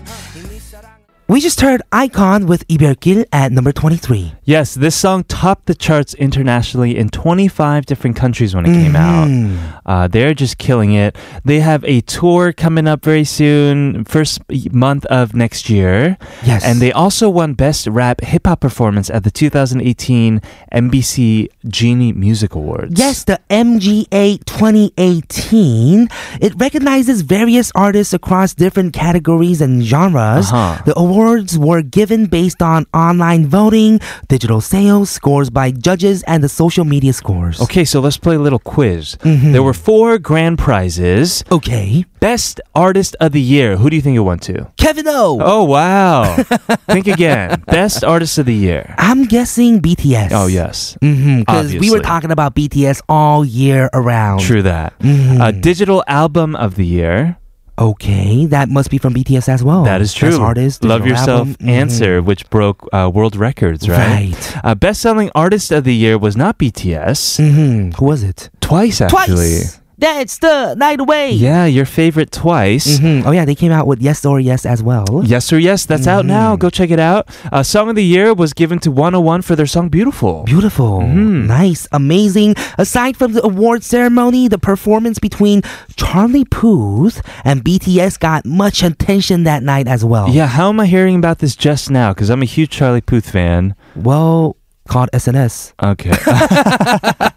We 1.31 1.43
just 1.43 1.61
heard 1.61 1.83
iKON 1.93 2.47
with 2.47 2.67
Ibergil 2.69 3.27
at 3.35 3.53
number 3.53 3.71
23. 3.71 4.33
Yes, 4.45 4.73
this 4.73 4.97
song 4.97 5.25
topped 5.25 5.67
the 5.67 5.75
charts 5.75 6.14
internationally 6.14 6.97
in 6.97 7.11
25 7.11 7.85
different 7.85 8.17
countries 8.17 8.55
when 8.55 8.64
it 8.64 8.71
mm-hmm. 8.71 8.83
came 8.83 8.97
out. 8.97 9.79
Uh, 9.85 10.09
they're 10.09 10.33
just 10.33 10.57
killing 10.57 10.95
it. 10.95 11.14
They 11.45 11.61
have 11.61 11.85
a 11.85 12.01
tour 12.01 12.55
coming 12.55 12.88
up 12.88 13.05
very 13.05 13.25
soon, 13.25 14.05
first 14.05 14.41
month 14.73 15.05
of 15.07 15.35
next 15.35 15.69
year. 15.69 16.17
Yes. 16.47 16.64
And 16.64 16.81
they 16.81 16.93
also 16.93 17.29
won 17.29 17.53
Best 17.53 17.87
Rap 17.88 18.23
Hip 18.23 18.47
Hop 18.47 18.61
Performance 18.61 19.11
at 19.11 19.23
the 19.23 19.31
2018 19.31 20.41
NBC 20.73 21.49
Genie 21.67 22.14
Music 22.14 22.55
Awards. 22.55 22.99
Yes, 22.99 23.25
the 23.25 23.38
MGA 23.51 24.43
2018. 24.47 26.09
It 26.41 26.55
recognizes 26.57 27.21
various 27.21 27.71
artists 27.75 28.14
across 28.14 28.55
different 28.55 28.95
categories 28.95 29.61
and 29.61 29.83
genres. 29.83 30.51
Uh-huh. 30.51 30.83
The 30.87 30.99
award 30.99 31.17
awards 31.18 31.59
were 31.59 31.83
given 31.83 32.26
based 32.26 32.62
on 32.62 32.87
online 32.94 33.44
voting, 33.46 33.98
digital 34.28 34.61
sales, 34.61 35.11
scores 35.11 35.50
by 35.50 35.72
judges, 35.72 36.22
and 36.28 36.44
the 36.44 36.48
social 36.48 36.85
media 36.85 37.12
scores. 37.12 37.61
Okay, 37.61 37.85
so 37.85 37.98
let's 37.98 38.16
play 38.16 38.37
a 38.37 38.38
little 38.38 38.61
quiz. 38.61 39.16
There 39.24 39.62
were 39.62 39.74
four 39.74 40.18
grand 40.18 40.59
prizes. 40.59 41.42
Okay. 41.50 42.04
Best 42.20 42.61
Artist 42.74 43.16
of 43.20 43.33
the 43.33 43.40
Year. 43.40 43.76
Who 43.76 43.90
do 43.90 43.96
you 43.96 44.02
think 44.02 44.16
it 44.16 44.20
went 44.20 44.42
to? 44.42 44.70
Kevin 44.76 45.07
O. 45.09 45.38
Oh, 45.42 45.64
wow. 45.64 46.37
think 46.90 47.07
again. 47.09 47.62
Best 47.66 48.04
Artist 48.04 48.38
of 48.38 48.46
the 48.46 48.54
Year. 48.54 48.94
I'm 48.98 49.24
guessing 49.24 49.81
BTS. 49.81 50.31
Oh, 50.33 50.46
yes. 50.46 50.96
Mm-hmm, 51.02 51.40
because 51.40 51.74
we 51.74 51.90
were 51.90 52.00
talking 52.00 52.31
about 52.31 52.54
BTS 52.54 53.02
all 53.09 53.44
year 53.44 53.90
around. 53.92 54.40
True 54.40 54.62
that. 54.62 54.94
Uh, 55.02 55.50
digital 55.50 56.04
Album 56.07 56.54
of 56.54 56.76
the 56.76 56.87
Year. 56.87 57.38
Okay, 57.79 58.47
that 58.47 58.69
must 58.69 58.91
be 58.91 58.99
from 58.99 59.14
BTS 59.14 59.49
as 59.49 59.62
well. 59.62 59.85
That 59.85 60.01
is 60.01 60.12
true. 60.12 60.31
Best 60.31 60.41
artist. 60.41 60.85
Love 60.85 61.07
Yourself 61.07 61.49
album. 61.49 61.55
Mhm. 61.61 61.69
Answer, 61.69 62.23
which 62.23 62.49
broke 62.51 62.87
uh, 62.93 63.11
world 63.14 63.37
records, 63.37 63.88
right? 63.88 64.35
Right. 64.35 64.57
Uh, 64.64 64.75
Best 64.75 65.01
selling 65.01 65.31
artist 65.35 65.71
of 65.71 65.85
the 65.85 65.95
year 65.95 66.19
was 66.19 66.37
not 66.37 66.59
BTS. 66.59 67.38
Mm-hmm. 67.38 67.91
Who 67.93 68.05
was 68.05 68.23
it? 68.25 68.51
Twice, 68.61 69.01
actually. 69.01 69.37
Twice. 69.37 69.81
That's 69.98 70.38
the 70.38 70.74
night 70.76 71.00
away. 71.00 71.32
Yeah, 71.32 71.66
your 71.66 71.84
favorite 71.84 72.30
twice. 72.30 72.98
Mhm. 73.00 73.24
Oh 73.26 73.32
yeah, 73.32 73.44
they 73.44 73.56
came 73.56 73.72
out 73.72 73.87
with 73.88 74.00
Yes 74.00 74.24
or 74.24 74.38
Yes 74.38 74.64
as 74.64 74.80
well. 74.82 75.22
Yes 75.24 75.52
or 75.52 75.58
Yes, 75.58 75.87
that's 75.87 76.06
out 76.06 76.24
now. 76.24 76.52
Mm-hmm. 76.52 76.61
Go 76.61 76.70
check 76.70 76.90
it 76.90 77.00
out. 77.00 77.28
Uh, 77.52 77.64
song 77.64 77.88
of 77.90 77.96
the 77.96 78.04
year 78.04 78.32
was 78.32 78.52
given 78.52 78.78
to 78.80 78.92
Wanna 78.92 79.20
One 79.20 79.42
for 79.42 79.56
their 79.56 79.66
song 79.66 79.88
Beautiful. 79.88 80.44
Beautiful. 80.44 81.00
Mhm. 81.00 81.46
Nice. 81.46 81.88
Amazing. 81.90 82.54
Aside 82.78 83.16
from 83.16 83.32
the 83.32 83.42
award 83.44 83.82
ceremony, 83.82 84.46
the 84.46 84.58
performance 84.58 85.18
between 85.18 85.62
Charlie 85.96 86.44
Puth 86.44 87.20
and 87.44 87.64
BTS 87.64 88.18
got 88.20 88.46
much 88.46 88.84
attention 88.84 89.42
that 89.44 89.64
night 89.64 89.88
as 89.88 90.04
well. 90.04 90.28
Yeah, 90.30 90.46
how 90.46 90.68
am 90.68 90.78
I 90.78 90.87
hearing 90.87 91.16
about 91.16 91.40
this 91.40 91.56
just 91.56 91.90
now? 91.90 92.12
Because 92.14 92.30
I'm 92.30 92.42
a 92.42 92.44
huge 92.46 92.70
Charlie 92.70 93.00
Puth 93.00 93.28
fan. 93.30 93.74
Well, 93.96 94.54
called 94.88 95.09
SNS. 95.12 95.72
Okay. 95.83 96.11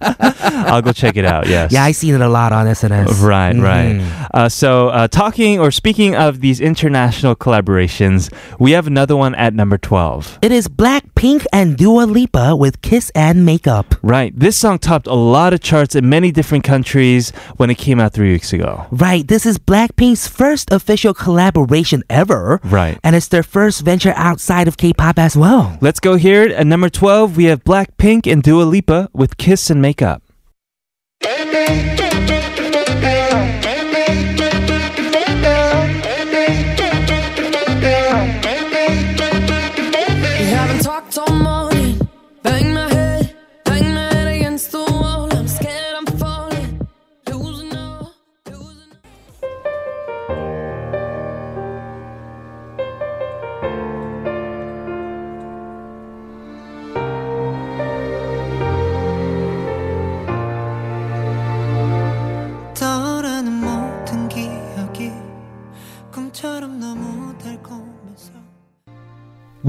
I'll 0.71 0.81
go 0.81 0.91
check 0.93 1.17
it 1.17 1.25
out, 1.25 1.47
yes. 1.47 1.71
Yeah, 1.71 1.83
I 1.83 1.91
seen 1.91 2.15
it 2.15 2.21
a 2.21 2.27
lot 2.29 2.51
on 2.53 2.65
SNS. 2.65 3.21
Right, 3.21 3.55
right. 3.55 3.95
Mhm. 3.99 4.27
Uh, 4.33 4.49
so, 4.49 4.89
uh, 4.89 5.07
talking 5.07 5.59
or 5.59 5.71
speaking 5.71 6.15
of 6.15 6.39
these 6.41 6.59
international 6.61 7.35
collaborations, 7.35 8.31
we 8.59 8.71
have 8.71 8.87
another 8.87 9.15
one 9.15 9.35
at 9.35 9.53
number 9.53 9.77
12. 9.77 10.39
It 10.41 10.51
is 10.51 10.67
Blackpink 10.67 11.45
and 11.51 11.77
Dua 11.77 12.03
Lipa 12.03 12.55
with 12.55 12.81
Kiss 12.81 13.11
and 13.13 13.45
Makeup. 13.45 13.95
Right. 14.01 14.37
This 14.37 14.57
song 14.57 14.79
topped 14.79 15.07
a 15.07 15.13
lot 15.13 15.53
of 15.53 15.59
charts 15.61 15.95
in 15.95 16.07
many 16.09 16.31
different 16.31 16.63
countries 16.63 17.31
when 17.57 17.69
it 17.69 17.77
came 17.77 17.99
out 17.99 18.13
three 18.13 18.31
weeks 18.31 18.53
ago. 18.53 18.85
Right, 18.91 19.27
this 19.27 19.45
is 19.45 19.57
Blackpink's 19.57 20.27
first 20.27 20.71
official 20.71 21.13
collaboration 21.13 22.03
ever. 22.09 22.59
Right. 22.63 22.97
And 23.03 23.15
it's 23.15 23.27
their 23.27 23.43
first 23.43 23.81
venture 23.81 24.13
outside 24.15 24.67
of 24.67 24.77
K-pop 24.77 25.19
as 25.19 25.35
well. 25.35 25.77
Let's 25.81 25.99
go 25.99 26.15
here. 26.15 26.43
At 26.43 26.65
number 26.67 26.89
12, 26.89 27.35
we 27.41 27.47
have 27.47 27.63
Blackpink 27.63 28.31
and 28.31 28.43
Dua 28.43 28.61
Lipa 28.61 29.09
with 29.13 29.35
Kiss 29.37 29.71
and 29.71 29.81
Makeup. 29.81 30.21
We 30.27 30.30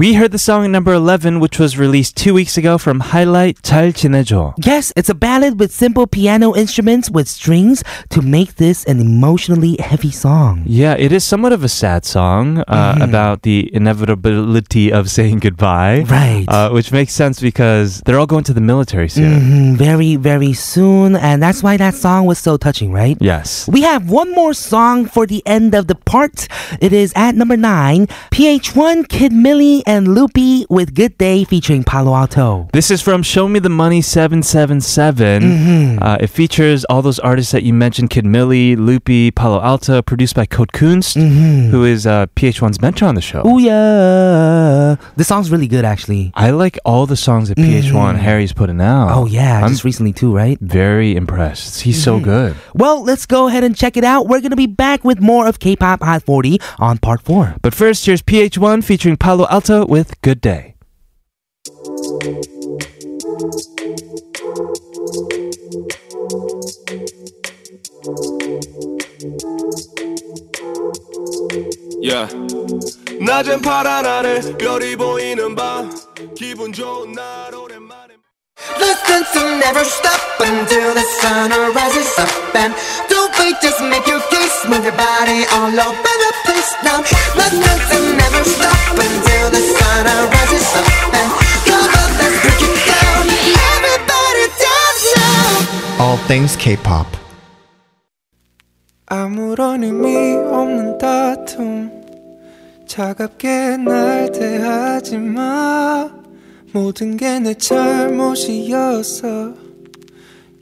We 0.03 0.15
heard 0.15 0.33
the 0.33 0.37
song 0.37 0.69
number 0.69 0.91
11, 0.91 1.39
which 1.39 1.57
was 1.57 1.77
released 1.77 2.17
two 2.17 2.33
weeks 2.33 2.57
ago 2.57 2.77
from 2.77 2.99
Highlight 2.99 3.61
잘 3.63 3.93
지내줘. 3.93 4.53
Yes, 4.57 4.91
it's 4.97 5.07
a 5.07 5.15
ballad 5.15 5.61
with 5.61 5.71
simple 5.71 6.07
piano 6.07 6.53
instruments 6.53 7.09
with 7.09 7.29
strings 7.29 7.85
to 8.09 8.21
make 8.21 8.55
this 8.55 8.83
an 8.83 8.99
emotionally 8.99 9.77
heavy 9.79 10.11
song. 10.11 10.63
Yeah, 10.65 10.97
it 10.99 11.13
is 11.13 11.23
somewhat 11.23 11.53
of 11.53 11.63
a 11.63 11.69
sad 11.69 12.03
song 12.03 12.65
uh, 12.67 12.95
mm. 12.95 13.01
about 13.01 13.43
the 13.43 13.73
inevitability 13.73 14.91
of 14.91 15.09
saying 15.09 15.39
goodbye. 15.39 16.01
Right. 16.01 16.43
Uh, 16.49 16.71
which 16.71 16.91
makes 16.91 17.13
sense 17.13 17.39
because 17.39 18.01
they're 18.01 18.19
all 18.19 18.27
going 18.27 18.43
to 18.43 18.53
the 18.53 18.59
military 18.59 19.07
soon. 19.07 19.39
Mm-hmm. 19.39 19.75
Very, 19.75 20.17
very 20.17 20.51
soon. 20.51 21.15
And 21.15 21.41
that's 21.41 21.63
why 21.63 21.77
that 21.77 21.93
song 21.93 22.25
was 22.25 22.39
so 22.39 22.57
touching, 22.57 22.91
right? 22.91 23.15
Yes. 23.21 23.69
We 23.69 23.83
have 23.83 24.09
one 24.09 24.33
more 24.33 24.53
song 24.53 25.05
for 25.05 25.25
the 25.25 25.41
end 25.45 25.73
of 25.73 25.87
the 25.87 25.95
part. 25.95 26.49
It 26.81 26.91
is 26.91 27.13
at 27.15 27.35
number 27.35 27.55
9, 27.55 28.07
PH1 28.35 29.07
Kid 29.07 29.31
Milli 29.31 29.81
and 29.93 30.15
Loopy 30.15 30.65
with 30.71 30.95
Good 30.95 31.19
Day 31.19 31.43
featuring 31.43 31.83
Palo 31.83 32.15
Alto. 32.15 32.67
This 32.73 32.89
is 32.89 32.99
from 32.99 33.21
Show 33.21 33.47
Me 33.47 33.59
the 33.59 33.69
Money 33.69 34.01
777. 34.01 35.99
Uh, 36.01 36.17
it 36.19 36.27
features 36.27 36.83
all 36.85 37.03
those 37.03 37.19
artists 37.19 37.51
that 37.51 37.61
you 37.61 37.75
mentioned 37.75 38.09
Kid 38.09 38.25
Milli, 38.25 38.75
Loopy, 38.75 39.29
Palo 39.29 39.61
Alto, 39.61 40.01
produced 40.01 40.35
by 40.35 40.47
Code 40.47 40.71
Kunst, 40.71 41.13
who 41.69 41.83
is 41.83 42.07
uh, 42.07 42.25
PH1's 42.35 42.81
mentor 42.81 43.05
on 43.05 43.13
the 43.13 43.21
show. 43.21 43.43
Oh 43.45 43.59
yeah. 43.59 44.95
The 45.15 45.23
song's 45.23 45.51
really 45.51 45.67
good 45.67 45.85
actually. 45.85 46.31
I 46.33 46.49
like 46.49 46.79
all 46.85 47.05
the 47.05 47.15
songs 47.15 47.49
that 47.49 47.59
PH1 47.59 48.17
Harry's 48.17 48.51
putting 48.51 48.81
out. 48.81 49.09
Oh 49.15 49.27
yeah, 49.27 49.63
I'm 49.63 49.69
just 49.69 49.83
recently 49.83 50.11
too, 50.11 50.35
right? 50.35 50.57
very 50.59 51.15
impressed. 51.15 51.81
He's 51.81 52.03
so 52.03 52.19
good. 52.19 52.55
Well, 52.73 53.03
let's 53.03 53.27
go 53.27 53.47
ahead 53.47 53.63
and 53.63 53.75
check 53.75 53.95
it 53.95 54.03
out. 54.03 54.25
We're 54.27 54.41
gonna 54.41 54.55
be 54.55 54.65
back 54.65 55.03
with 55.03 55.19
more 55.21 55.45
of 55.47 55.59
K-pop 55.59 56.01
Hot 56.01 56.23
40 56.23 56.59
on 56.79 56.97
part 56.97 57.21
four. 57.21 57.55
But 57.61 57.75
first, 57.75 58.07
here's 58.07 58.23
PH1 58.23 58.83
featuring 58.83 59.17
Palo 59.17 59.45
Alto 59.51 59.82
with 59.88 60.14
Good 60.22 60.40
Day. 60.40 60.74
Yeah. 72.00 72.28
낮은 73.20 73.62
파란 73.62 74.06
하늘 74.06 74.56
별이 74.58 74.94
보이는 74.94 75.56
밤 75.56 75.90
기분 76.36 76.72
좋은 76.72 77.10
날 77.12 77.52
오랜만에 77.52 77.71
Listen 78.78 79.22
to 79.34 79.42
never 79.58 79.84
stop 79.84 80.20
until 80.40 80.94
the 80.94 81.06
sun 81.20 81.50
rises 81.74 82.10
up 82.18 82.54
and 82.54 82.74
don't 83.08 83.32
wait, 83.38 83.56
just 83.62 83.80
make 83.80 84.06
your 84.06 84.20
case, 84.30 84.66
move 84.68 84.84
your 84.84 84.96
body 84.98 85.46
all 85.54 85.70
over 85.70 86.14
the 86.24 86.32
place 86.44 86.70
now. 86.82 86.98
Listen 87.38 87.76
to 87.90 87.98
never 88.18 88.42
stop 88.44 88.98
until 88.98 89.46
the 89.50 89.62
sun 89.62 90.04
rises 90.34 90.68
up 90.78 90.86
and 91.14 91.28
come 91.66 91.90
on, 92.00 92.10
let's 92.20 92.36
break 92.42 92.62
it 92.66 92.76
down. 92.90 93.24
Everybody 93.72 94.44
dance 94.62 95.06
now. 95.16 96.02
All 96.04 96.18
things 96.28 96.56
K-pop. 96.56 97.06
아무런 99.10 99.82
의미 99.84 100.36
없는 100.52 100.98
다툼 100.98 101.90
차갑게 102.86 103.78
날 103.78 104.30
대하지 104.30 105.16
마 105.16 106.10
모든 106.73 107.15
게 107.17 107.39
내 107.39 107.53
잘못이었어 107.53 109.27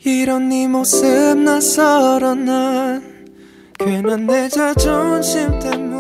이런 0.04 0.50
네 0.50 0.68
모습 0.68 1.38
낯설어 1.38 2.36
난 2.36 3.02
괜한 3.80 4.28
내 4.28 4.50
자존심 4.50 5.58
때문에 5.60 5.91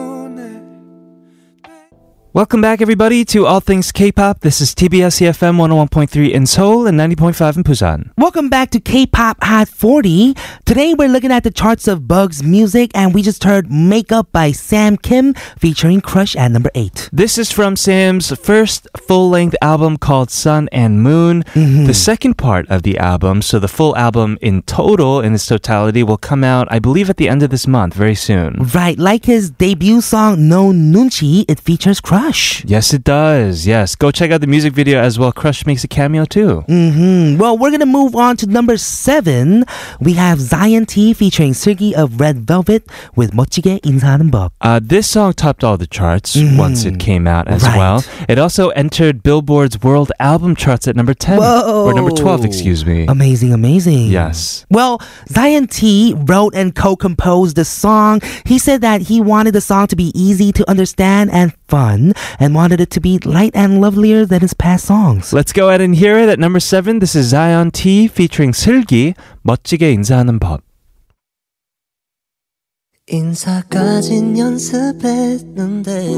Welcome 2.33 2.61
back, 2.61 2.81
everybody, 2.81 3.25
to 3.25 3.45
All 3.45 3.59
Things 3.59 3.91
K-pop. 3.91 4.39
This 4.39 4.61
is 4.61 4.73
TBS 4.73 5.19
EFM 5.19 5.57
101.3 5.57 6.31
in 6.31 6.45
Seoul 6.45 6.87
and 6.87 6.97
90.5 6.97 7.57
in 7.57 7.63
Busan. 7.65 8.09
Welcome 8.17 8.47
back 8.47 8.69
to 8.69 8.79
K-pop 8.79 9.43
Hot 9.43 9.67
40. 9.67 10.35
Today 10.63 10.93
we're 10.93 11.09
looking 11.09 11.33
at 11.33 11.43
the 11.43 11.51
charts 11.51 11.89
of 11.89 12.07
Bug's 12.07 12.41
music 12.41 12.91
and 12.95 13.13
we 13.13 13.21
just 13.21 13.43
heard 13.43 13.69
Make 13.69 14.13
Up 14.13 14.31
by 14.31 14.53
Sam 14.53 14.95
Kim 14.95 15.33
featuring 15.59 15.99
Crush 15.99 16.37
at 16.37 16.53
number 16.53 16.71
8. 16.73 17.09
This 17.11 17.37
is 17.37 17.51
from 17.51 17.75
Sam's 17.75 18.31
first 18.39 18.87
full-length 18.95 19.57
album 19.61 19.97
called 19.97 20.31
Sun 20.31 20.69
and 20.71 21.03
Moon. 21.03 21.43
Mm-hmm. 21.43 21.83
The 21.83 21.93
second 21.93 22.37
part 22.37 22.65
of 22.69 22.83
the 22.83 22.97
album, 22.97 23.41
so 23.41 23.59
the 23.59 23.67
full 23.67 23.93
album 23.97 24.37
in 24.39 24.61
total, 24.61 25.19
in 25.19 25.33
its 25.33 25.47
totality, 25.47 26.01
will 26.01 26.15
come 26.15 26.45
out, 26.45 26.69
I 26.71 26.79
believe, 26.79 27.09
at 27.09 27.17
the 27.17 27.27
end 27.27 27.43
of 27.43 27.49
this 27.49 27.67
month, 27.67 27.93
very 27.93 28.15
soon. 28.15 28.69
Right, 28.73 28.97
like 28.97 29.25
his 29.25 29.49
debut 29.49 29.99
song 29.99 30.47
No 30.47 30.71
Nunchi, 30.71 31.43
it 31.49 31.59
features 31.59 31.99
Crush. 31.99 32.20
Crush. 32.21 32.63
Yes, 32.65 32.93
it 32.93 33.03
does. 33.03 33.65
Yes. 33.65 33.95
Go 33.95 34.11
check 34.11 34.29
out 34.29 34.41
the 34.41 34.47
music 34.47 34.73
video 34.73 35.01
as 35.01 35.17
well. 35.17 35.31
Crush 35.31 35.65
makes 35.65 35.83
a 35.83 35.87
cameo 35.87 36.23
too. 36.23 36.63
Mm-hmm. 36.69 37.39
Well, 37.39 37.57
we're 37.57 37.71
going 37.71 37.79
to 37.79 37.87
move 37.89 38.15
on 38.15 38.37
to 38.37 38.45
number 38.45 38.77
seven. 38.77 39.65
We 39.99 40.13
have 40.13 40.39
Zion 40.39 40.85
T 40.85 41.13
featuring 41.13 41.53
Seulgi 41.53 41.93
of 41.93 42.21
Red 42.21 42.45
Velvet 42.45 42.85
with 43.15 43.31
멋지게 43.33 43.79
인사하는 43.81 44.29
법. 44.29 44.51
Uh, 44.61 44.79
this 44.79 45.07
song 45.09 45.33
topped 45.33 45.63
all 45.63 45.77
the 45.77 45.87
charts 45.87 46.35
mm-hmm. 46.35 46.57
once 46.57 46.85
it 46.85 46.99
came 46.99 47.25
out 47.25 47.47
as 47.47 47.63
right. 47.63 47.75
well. 47.75 48.03
It 48.29 48.37
also 48.37 48.69
entered 48.69 49.23
Billboard's 49.23 49.81
World 49.81 50.11
Album 50.19 50.55
Charts 50.55 50.87
at 50.87 50.95
number 50.95 51.15
10. 51.15 51.39
Whoa. 51.39 51.85
Or 51.85 51.93
number 51.95 52.11
12, 52.11 52.45
excuse 52.45 52.85
me. 52.85 53.07
Amazing, 53.07 53.51
amazing. 53.51 54.13
Yes. 54.13 54.67
Well, 54.69 55.01
Zion 55.27 55.65
T 55.65 56.13
wrote 56.15 56.53
and 56.53 56.75
co-composed 56.75 57.55
the 57.55 57.65
song. 57.65 58.21
He 58.45 58.59
said 58.59 58.81
that 58.81 59.09
he 59.09 59.19
wanted 59.19 59.53
the 59.53 59.61
song 59.61 59.87
to 59.87 59.95
be 59.95 60.11
easy 60.13 60.51
to 60.51 60.69
understand 60.69 61.31
and 61.31 61.51
fun 61.67 62.10
and 62.10 62.54
wanted 62.54 62.80
it 62.80 62.90
to 62.90 63.00
be 63.00 63.18
light 63.24 63.54
and 63.54 63.80
lovelier 63.80 64.26
than 64.26 64.40
his 64.40 64.54
past 64.54 64.86
songs. 64.86 65.32
Let's 65.32 65.52
go 65.52 65.68
ahead 65.68 65.80
and 65.80 65.94
hear 65.94 66.18
it 66.18 66.28
at 66.28 66.38
number 66.38 66.60
7. 66.60 66.98
This 66.98 67.14
is 67.14 67.28
Zion 67.30 67.70
T 67.70 68.06
featuring 68.08 68.52
슬기, 68.52 69.14
멋지게 69.42 69.92
인사하는 69.92 70.38
법. 70.38 70.60
인사까진 73.08 74.36
연습했는데 74.36 76.08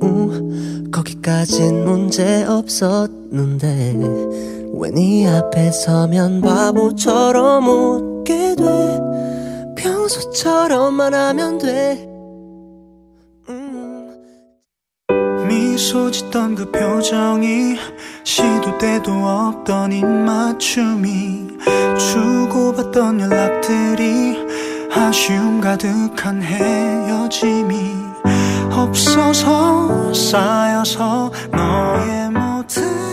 우, 0.00 0.90
거기까진 0.92 1.84
문제 1.84 2.44
없었는데 2.44 3.94
왜 4.80 4.90
네 4.94 5.26
앞에 5.26 5.72
서면 5.72 6.40
바보처럼 6.40 7.66
웃게 7.66 8.54
돼 8.54 8.64
평소처럼만 9.76 11.14
하면 11.14 11.58
돼 11.58 12.06
미소 15.93 16.09
짓던 16.09 16.55
그 16.55 16.71
표정이 16.71 17.77
시도 18.23 18.79
때도 18.79 19.11
없던 19.11 19.91
입맞춤이 19.91 21.49
주고받던 21.99 23.21
연락들이 23.21 24.39
아쉬움 24.91 25.61
가득한 25.61 26.41
헤어짐이 26.41 27.75
없어서 28.71 30.11
쌓여서 30.11 31.31
너의 31.51 32.31
모든 32.31 33.03
게 33.07 33.12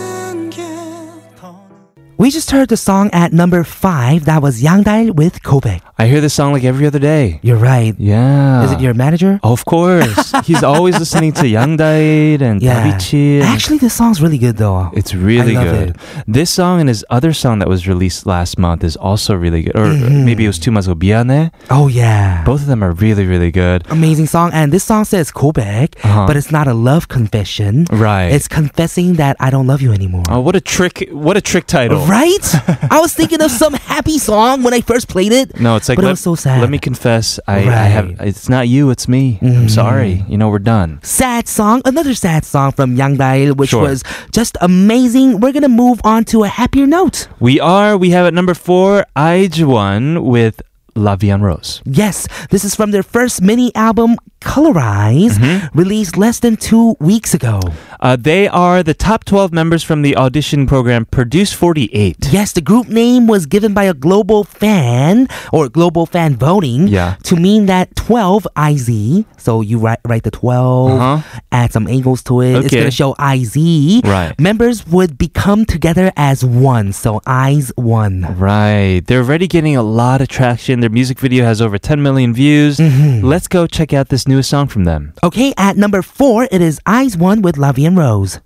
We 2.21 2.29
just 2.29 2.51
heard 2.51 2.69
the 2.69 2.77
song 2.77 3.09
at 3.13 3.33
number 3.33 3.63
five. 3.63 4.25
That 4.25 4.43
was 4.43 4.61
Yang 4.61 4.83
Da-il 4.83 5.11
with 5.11 5.41
Kobe. 5.41 5.79
I 5.97 6.05
hear 6.05 6.21
this 6.21 6.35
song 6.35 6.53
like 6.53 6.63
every 6.63 6.85
other 6.85 6.99
day. 6.99 7.39
You're 7.41 7.57
right. 7.57 7.95
Yeah. 7.97 8.63
Is 8.63 8.71
it 8.71 8.79
your 8.79 8.93
manager? 8.93 9.39
Of 9.41 9.65
course. 9.65 10.31
He's 10.45 10.61
always 10.61 10.99
listening 10.99 11.33
to 11.33 11.47
Yang 11.47 11.77
Da-il 11.77 12.43
and 12.43 12.61
yeah. 12.61 12.99
Actually, 13.43 13.79
this 13.79 13.95
song's 13.95 14.21
really 14.21 14.37
good 14.37 14.57
though. 14.57 14.91
It's 14.93 15.15
really 15.15 15.53
good. 15.53 15.89
It. 15.89 15.97
This 16.27 16.51
song 16.51 16.79
and 16.79 16.89
his 16.89 17.03
other 17.09 17.33
song 17.33 17.57
that 17.57 17.67
was 17.67 17.87
released 17.87 18.27
last 18.27 18.59
month 18.59 18.83
is 18.83 18.95
also 18.95 19.33
really 19.33 19.63
good. 19.63 19.75
Or 19.75 19.85
mm-hmm. 19.85 20.23
maybe 20.23 20.43
it 20.45 20.47
was 20.47 20.59
two 20.59 20.69
months 20.69 20.87
ago, 20.87 20.93
Biane. 20.93 21.51
Oh, 21.71 21.87
yeah. 21.87 22.43
Both 22.43 22.61
of 22.61 22.67
them 22.67 22.83
are 22.83 22.91
really, 22.91 23.25
really 23.25 23.49
good. 23.49 23.89
Amazing 23.89 24.27
song. 24.27 24.51
And 24.53 24.71
this 24.71 24.83
song 24.83 25.05
says 25.05 25.31
Kobe, 25.31 25.87
uh-huh. 26.03 26.27
but 26.27 26.37
it's 26.37 26.51
not 26.51 26.67
a 26.67 26.75
love 26.75 27.07
confession. 27.07 27.85
Right. 27.91 28.29
It's 28.29 28.47
confessing 28.47 29.15
that 29.15 29.37
I 29.39 29.49
don't 29.49 29.65
love 29.65 29.81
you 29.81 29.91
anymore. 29.91 30.25
Oh, 30.29 30.39
what 30.41 30.55
a 30.55 30.61
trick. 30.61 31.09
What 31.11 31.35
a 31.35 31.41
trick 31.41 31.65
title. 31.65 32.10
Right? 32.11 32.45
I 32.91 32.99
was 32.99 33.13
thinking 33.13 33.41
of 33.41 33.51
some 33.51 33.73
happy 33.73 34.17
song 34.19 34.63
when 34.63 34.73
I 34.73 34.81
first 34.81 35.07
played 35.07 35.31
it. 35.31 35.59
No, 35.59 35.75
it's 35.77 35.87
like 35.89 35.95
but 35.97 36.03
let, 36.03 36.09
it 36.09 36.13
was 36.13 36.19
so 36.19 36.35
sad. 36.35 36.61
let 36.61 36.69
me 36.69 36.77
confess. 36.79 37.39
I, 37.47 37.57
I 37.59 37.87
have. 37.95 38.07
It's 38.19 38.49
not 38.49 38.67
you. 38.67 38.89
It's 38.91 39.07
me. 39.07 39.39
I'm 39.41 39.69
sorry. 39.69 40.23
You 40.27 40.37
know 40.37 40.49
we're 40.49 40.59
done. 40.59 40.99
sad 41.03 41.47
song, 41.47 41.81
another 41.85 42.13
sad 42.13 42.43
song 42.45 42.71
from 42.73 42.95
Yang 42.95 43.15
Da-il, 43.17 43.53
which 43.55 43.69
Sure. 43.71 43.83
was 43.83 44.03
just 44.31 44.57
amazing. 44.61 45.39
We're 45.39 45.53
gonna 45.53 45.69
move 45.85 46.01
on 46.03 46.23
to 46.25 46.43
a 46.43 46.47
happier 46.49 46.85
note. 46.87 47.27
We 47.39 47.59
are. 47.59 47.97
We 47.97 48.09
have 48.11 48.25
at 48.27 48.33
number 48.33 48.53
four, 48.53 49.05
One 49.15 50.23
with 50.23 50.61
La 50.95 51.15
Vie 51.15 51.29
en 51.31 51.41
Rose. 51.41 51.81
Yes, 51.85 52.27
this 52.49 52.65
is 52.65 52.75
from 52.75 52.91
their 52.91 53.03
first 53.03 53.41
mini 53.41 53.71
album, 53.75 54.17
Colorize, 54.41 55.37
Mm-hmm. 55.39 55.77
released 55.79 56.17
less 56.17 56.39
than 56.39 56.57
two 56.57 56.95
weeks 56.99 57.33
ago. 57.33 57.59
Uh, 58.01 58.15
they 58.15 58.47
are 58.47 58.81
the 58.81 58.93
top 58.95 59.23
12 59.25 59.51
members 59.53 59.83
from 59.83 60.01
the 60.01 60.15
audition 60.17 60.65
program 60.65 61.05
Produce 61.05 61.53
48. 61.53 62.29
Yes, 62.31 62.51
the 62.53 62.61
group 62.61 62.87
name 62.87 63.27
was 63.27 63.45
given 63.45 63.73
by 63.73 63.83
a 63.83 63.93
global 63.93 64.43
fan 64.43 65.27
or 65.53 65.69
global 65.69 66.05
fan 66.07 66.35
voting 66.35 66.87
Yeah. 66.87 67.15
to 67.23 67.35
mean 67.35 67.67
that 67.67 67.95
12 67.95 68.47
IZ. 68.55 69.25
So 69.37 69.61
you 69.61 69.77
write, 69.77 69.99
write 70.07 70.23
the 70.23 70.31
12, 70.31 70.91
Uh-huh. 70.99 71.39
add 71.51 71.71
some 71.73 71.87
angles 71.87 72.23
to 72.23 72.41
it. 72.41 72.65
It's 72.65 72.73
going 72.73 72.85
to 72.85 72.91
show 72.91 73.13
IZ. 73.19 74.01
Right. 74.03 74.33
Members 74.39 74.87
would 74.87 75.17
become 75.17 75.65
together 75.65 76.11
as 76.17 76.43
one. 76.43 76.93
So 76.93 77.21
eyes 77.27 77.71
one. 77.75 78.35
Right. 78.37 79.01
They're 79.05 79.21
already 79.21 79.47
getting 79.47 79.75
a 79.75 79.83
lot 79.83 80.21
of 80.21 80.27
traction. 80.27 80.79
Their 80.79 80.89
music 80.89 81.19
video 81.19 81.45
has 81.45 81.61
over 81.61 81.77
10 81.77 82.01
million 82.01 82.33
views. 82.33 82.77
Mm-hmm. 82.77 83.25
Let's 83.25 83.47
go 83.47 83.67
check 83.67 83.93
out 83.93 84.09
this 84.09 84.27
newest 84.27 84.49
song 84.49 84.67
from 84.67 84.85
them. 84.85 85.13
Okay, 85.23 85.53
at 85.57 85.77
number 85.77 86.01
four, 86.01 86.47
it 86.51 86.61
is 86.61 86.79
IZ*ONE 86.87 87.41
with 87.41 87.57
La 87.57 87.71
Vie 87.95 88.41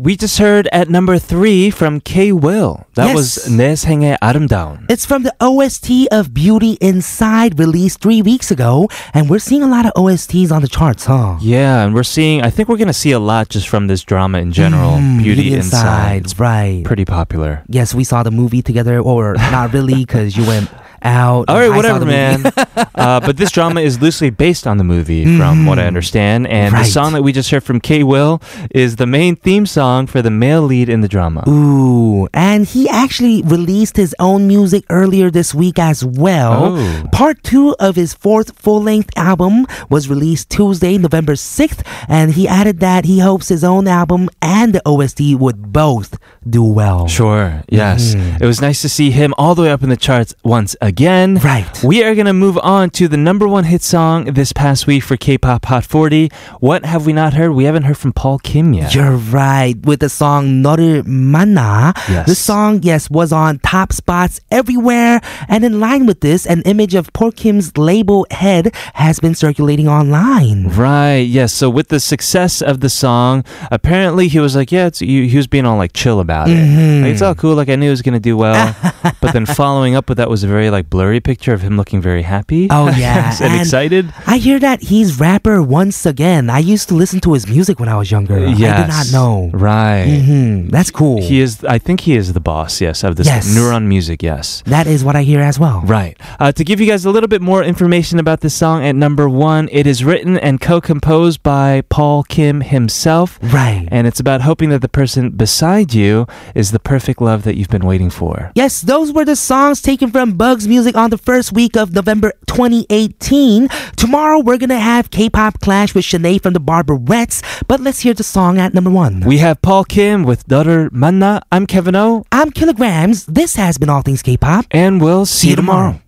We 0.00 0.14
just 0.14 0.36
heard 0.38 0.68
at 0.72 0.90
number 0.90 1.16
three 1.18 1.70
from 1.70 2.00
K 2.00 2.30
Will. 2.30 2.84
That 2.96 3.14
was 3.16 3.48
Yes. 3.48 3.48
내 3.48 3.72
생의 3.74 4.18
아름다운. 4.20 4.84
It's 4.90 5.06
from 5.06 5.22
the 5.22 5.32
OST 5.40 6.06
of 6.12 6.34
Beauty 6.34 6.76
Inside, 6.82 7.58
released 7.58 8.02
three 8.02 8.20
weeks 8.20 8.50
ago. 8.50 8.88
And 9.14 9.30
we're 9.30 9.38
seeing 9.40 9.62
a 9.62 9.66
lot 9.66 9.86
of 9.86 9.92
OSTs 9.96 10.52
on 10.52 10.60
the 10.60 10.68
charts, 10.68 11.06
huh? 11.06 11.36
Yeah, 11.40 11.80
and 11.82 11.94
we're 11.94 12.04
seeing, 12.04 12.42
I 12.42 12.50
think 12.50 12.68
we're 12.68 12.76
going 12.76 12.92
to 12.92 12.92
see 12.92 13.12
a 13.12 13.18
lot 13.18 13.48
just 13.48 13.68
from 13.70 13.86
this 13.86 14.02
drama 14.04 14.36
in 14.36 14.52
general. 14.52 15.00
Mm, 15.00 15.22
Beauty, 15.24 15.54
Inside. 15.54 16.24
It's 16.28 16.38
right. 16.38 16.84
pretty 16.84 17.06
popular. 17.06 17.62
Yes, 17.66 17.94
we 17.94 18.04
saw 18.04 18.22
the 18.22 18.30
movie 18.30 18.60
together, 18.60 19.00
or 19.00 19.32
not 19.50 19.72
really, 19.72 20.04
because 20.04 20.36
you 20.36 20.44
went 20.44 20.68
out. 21.03 21.45
All 21.49 21.57
right, 21.57 21.69
whatever, 21.69 22.05
man. 22.05 22.45
uh, 22.95 23.19
but 23.19 23.37
this 23.37 23.51
drama 23.51 23.81
is 23.81 24.01
loosely 24.01 24.29
based 24.29 24.67
on 24.67 24.77
the 24.77 24.83
movie, 24.83 25.25
from 25.37 25.65
what 25.65 25.79
I 25.79 25.85
understand. 25.87 26.47
And 26.47 26.73
Right. 26.73 26.85
the 26.85 26.91
song 26.91 27.13
that 27.13 27.23
we 27.23 27.31
just 27.33 27.49
heard 27.51 27.63
from 27.63 27.79
K 27.79 28.03
Will 28.03 28.41
is 28.71 28.95
the 28.97 29.07
main 29.07 29.35
theme 29.35 29.65
song 29.65 30.07
for 30.07 30.21
the 30.21 30.29
male 30.31 30.61
lead 30.61 30.89
in 30.89 31.01
the 31.01 31.07
drama. 31.07 31.43
Ooh, 31.49 32.27
and 32.33 32.65
he 32.65 32.87
actually 32.89 33.41
released 33.43 33.97
his 33.97 34.15
own 34.19 34.47
music 34.47 34.83
earlier 34.89 35.29
this 35.31 35.53
week 35.53 35.79
as 35.79 36.03
well. 36.05 36.77
Oh. 36.77 37.03
Part 37.11 37.43
two 37.43 37.75
of 37.79 37.95
his 37.95 38.13
fourth 38.13 38.57
full 38.59 38.81
length 38.81 39.09
album 39.17 39.65
was 39.89 40.07
released 40.09 40.49
Tuesday, 40.49 40.97
November 40.97 41.33
6th, 41.33 41.81
and 42.07 42.33
he 42.33 42.47
added 42.47 42.79
that 42.79 43.05
he 43.05 43.19
hopes 43.19 43.49
his 43.49 43.63
own 43.63 43.87
album 43.87 44.29
and 44.41 44.73
the 44.73 44.81
OST 44.85 45.35
would 45.39 45.71
both 45.73 46.17
do 46.47 46.63
well. 46.63 47.07
Sure, 47.07 47.63
yes. 47.69 48.13
It 48.15 48.45
was 48.45 48.61
nice 48.61 48.81
to 48.81 48.89
see 48.89 49.11
him 49.11 49.33
all 49.37 49.55
the 49.55 49.63
way 49.63 49.71
up 49.71 49.83
in 49.83 49.89
the 49.89 49.97
charts 49.97 50.33
once 50.43 50.75
again 50.81 50.90
again. 50.91 51.35
Right. 51.35 51.83
We 51.83 52.03
are 52.03 52.13
going 52.15 52.25
to 52.27 52.33
move 52.33 52.57
on 52.57 52.89
to 52.99 53.07
the 53.07 53.15
number 53.15 53.47
one 53.47 53.63
hit 53.63 53.81
song 53.81 54.25
this 54.25 54.51
past 54.51 54.87
week 54.87 55.03
for 55.03 55.15
K 55.15 55.37
pop 55.37 55.63
Hot 55.65 55.85
40. 55.85 56.29
What 56.59 56.83
have 56.83 57.05
we 57.05 57.13
not 57.13 57.33
heard? 57.33 57.51
We 57.53 57.63
haven't 57.63 57.83
heard 57.83 57.97
from 57.97 58.11
Paul 58.11 58.39
Kim 58.39 58.73
yet. 58.73 58.93
You're 58.93 59.15
right. 59.15 59.75
With 59.85 60.01
the 60.01 60.09
song 60.09 60.61
너를 60.61 61.07
Mana, 61.07 61.93
Yes. 62.09 62.27
The 62.27 62.35
song, 62.35 62.81
yes, 62.83 63.09
was 63.09 63.31
on 63.31 63.59
top 63.59 63.93
spots 63.93 64.41
everywhere. 64.51 65.21
And 65.47 65.63
in 65.63 65.79
line 65.79 66.05
with 66.05 66.19
this, 66.19 66.45
an 66.45 66.61
image 66.63 66.93
of 66.93 67.13
Paul 67.13 67.31
Kim's 67.31 67.77
label 67.77 68.27
head 68.29 68.75
has 68.95 69.21
been 69.21 69.33
circulating 69.33 69.87
online. 69.87 70.67
Right. 70.67 71.19
Yes. 71.19 71.53
So 71.53 71.69
with 71.69 71.87
the 71.87 72.01
success 72.01 72.61
of 72.61 72.81
the 72.81 72.89
song, 72.89 73.45
apparently 73.71 74.27
he 74.27 74.39
was 74.39 74.57
like, 74.57 74.73
yeah, 74.73 74.89
he, 74.93 75.29
he, 75.29 75.37
was 75.37 75.47
being 75.47 75.65
all 75.65 75.77
like 75.77 75.93
chill 75.93 76.19
about 76.19 76.49
it. 76.49 76.57
Mm-hmm. 76.57 77.03
Like, 77.03 77.13
it's 77.13 77.21
all 77.21 77.35
cool. 77.35 77.55
Like 77.55 77.69
I 77.69 77.77
knew 77.77 77.87
it 77.87 77.91
was 77.91 78.01
going 78.01 78.13
to 78.13 78.19
do 78.19 78.35
well. 78.35 78.75
but 79.21 79.31
then 79.31 79.45
following 79.45 79.95
up 79.95 80.09
with 80.09 80.17
that 80.17 80.29
was 80.29 80.43
a 80.43 80.47
very 80.47 80.69
like, 80.69 80.80
blurry 80.83 81.19
picture 81.19 81.53
of 81.53 81.61
him 81.61 81.77
looking 81.77 82.01
very 82.01 82.21
happy. 82.23 82.67
Oh, 82.69 82.89
yeah. 82.97 83.35
and, 83.41 83.61
excited. 83.61 84.13
I 84.27 84.37
hear 84.37 84.59
that 84.59 84.81
he's 84.83 85.19
rapper 85.19 85.61
once 85.61 86.05
again. 86.05 86.49
I 86.49 86.59
used 86.59 86.89
to 86.89 86.95
listen 86.95 87.19
to 87.21 87.33
his 87.33 87.47
music 87.47 87.79
when 87.79 87.89
I 87.89 87.97
was 87.97 88.11
younger. 88.11 88.37
I 88.47 88.53
did 88.53 88.87
not 88.87 89.11
know. 89.11 89.49
Right. 89.53 90.05
hmm 90.23 90.69
That's 90.69 90.91
cool. 90.91 91.21
He 91.21 91.41
is. 91.41 91.63
I 91.65 91.77
think 91.77 92.01
he 92.01 92.15
is 92.15 92.33
the 92.33 92.39
boss. 92.39 92.81
Yes, 92.81 93.03
of 93.03 93.15
this 93.15 93.27
Yes. 93.27 93.47
Neuron 93.55 93.85
Music. 93.87 94.21
Yes. 94.23 94.63
that 94.65 94.87
is 94.87 95.03
what 95.03 95.15
I 95.15 95.23
hear 95.23 95.41
as 95.41 95.57
well. 95.59 95.81
Right. 95.85 96.17
Uh, 96.39 96.51
to 96.51 96.63
give 96.63 96.79
you 96.79 96.87
guys 96.87 97.05
a 97.05 97.09
little 97.11 97.27
bit 97.29 97.41
more 97.41 97.63
information 97.63 98.19
about 98.19 98.41
this 98.41 98.53
song, 98.53 98.83
at 98.85 98.95
number 98.95 99.27
one, 99.29 99.69
it 99.71 99.85
is 99.87 100.03
written 100.03 100.37
and 100.37 100.59
co-composed 100.61 101.41
by 101.43 101.81
Paul 101.89 102.23
Kim 102.23 102.61
himself. 102.61 103.39
Right. 103.41 103.87
And 103.91 104.07
it's 104.07 104.19
about 104.19 104.41
hoping 104.41 104.69
that 104.69 104.81
the 104.81 104.89
person 104.89 105.31
beside 105.31 105.93
you 105.93 106.27
is 106.55 106.71
the 106.71 106.79
perfect 106.79 107.21
love 107.21 107.43
that 107.43 107.55
you've 107.55 107.69
been 107.69 107.85
waiting 107.85 108.09
for. 108.09 108.51
Yes, 108.55 108.81
those 108.81 109.11
were 109.11 109.25
the 109.25 109.35
songs 109.35 109.81
taken 109.81 110.11
from 110.11 110.33
Bugs 110.37 110.67
music 110.71 110.95
on 110.95 111.09
the 111.11 111.17
first 111.17 111.51
week 111.51 111.75
of 111.75 111.91
November 111.91 112.31
2018. 112.47 113.67
Tomorrow 113.97 114.39
we're 114.39 114.57
gonna 114.57 114.79
have 114.79 115.11
K-pop 115.11 115.59
Clash 115.59 115.93
with 115.93 116.05
Shin-ae 116.05 116.39
from 116.39 116.53
the 116.53 116.63
Barberettes. 116.63 117.43
But 117.67 117.81
let's 117.81 117.99
hear 117.99 118.15
the 118.15 118.23
song 118.23 118.57
at 118.57 118.73
number 118.73 118.89
one. 118.89 119.19
We 119.27 119.39
have 119.39 119.61
Paul 119.61 119.83
Kim 119.83 120.23
with 120.23 120.47
Daughter 120.47 120.87
Manna. 120.93 121.41
I'm 121.51 121.67
Kevin 121.67 121.97
O. 121.97 122.23
I'm 122.31 122.51
Kilograms. 122.51 123.25
This 123.27 123.57
has 123.57 123.77
been 123.77 123.89
All 123.89 124.01
Things 124.01 124.23
K-pop, 124.23 124.65
and 124.71 125.01
we'll 125.03 125.25
see, 125.25 125.39
see 125.39 125.49
you 125.49 125.57
tomorrow. 125.57 125.99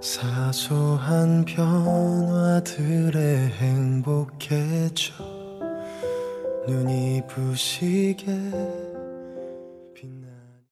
사소한 0.00 1.44
변화들에 1.44 3.20
행복해져 3.60 5.39
눈이 6.66 7.22
부시게 7.26 8.89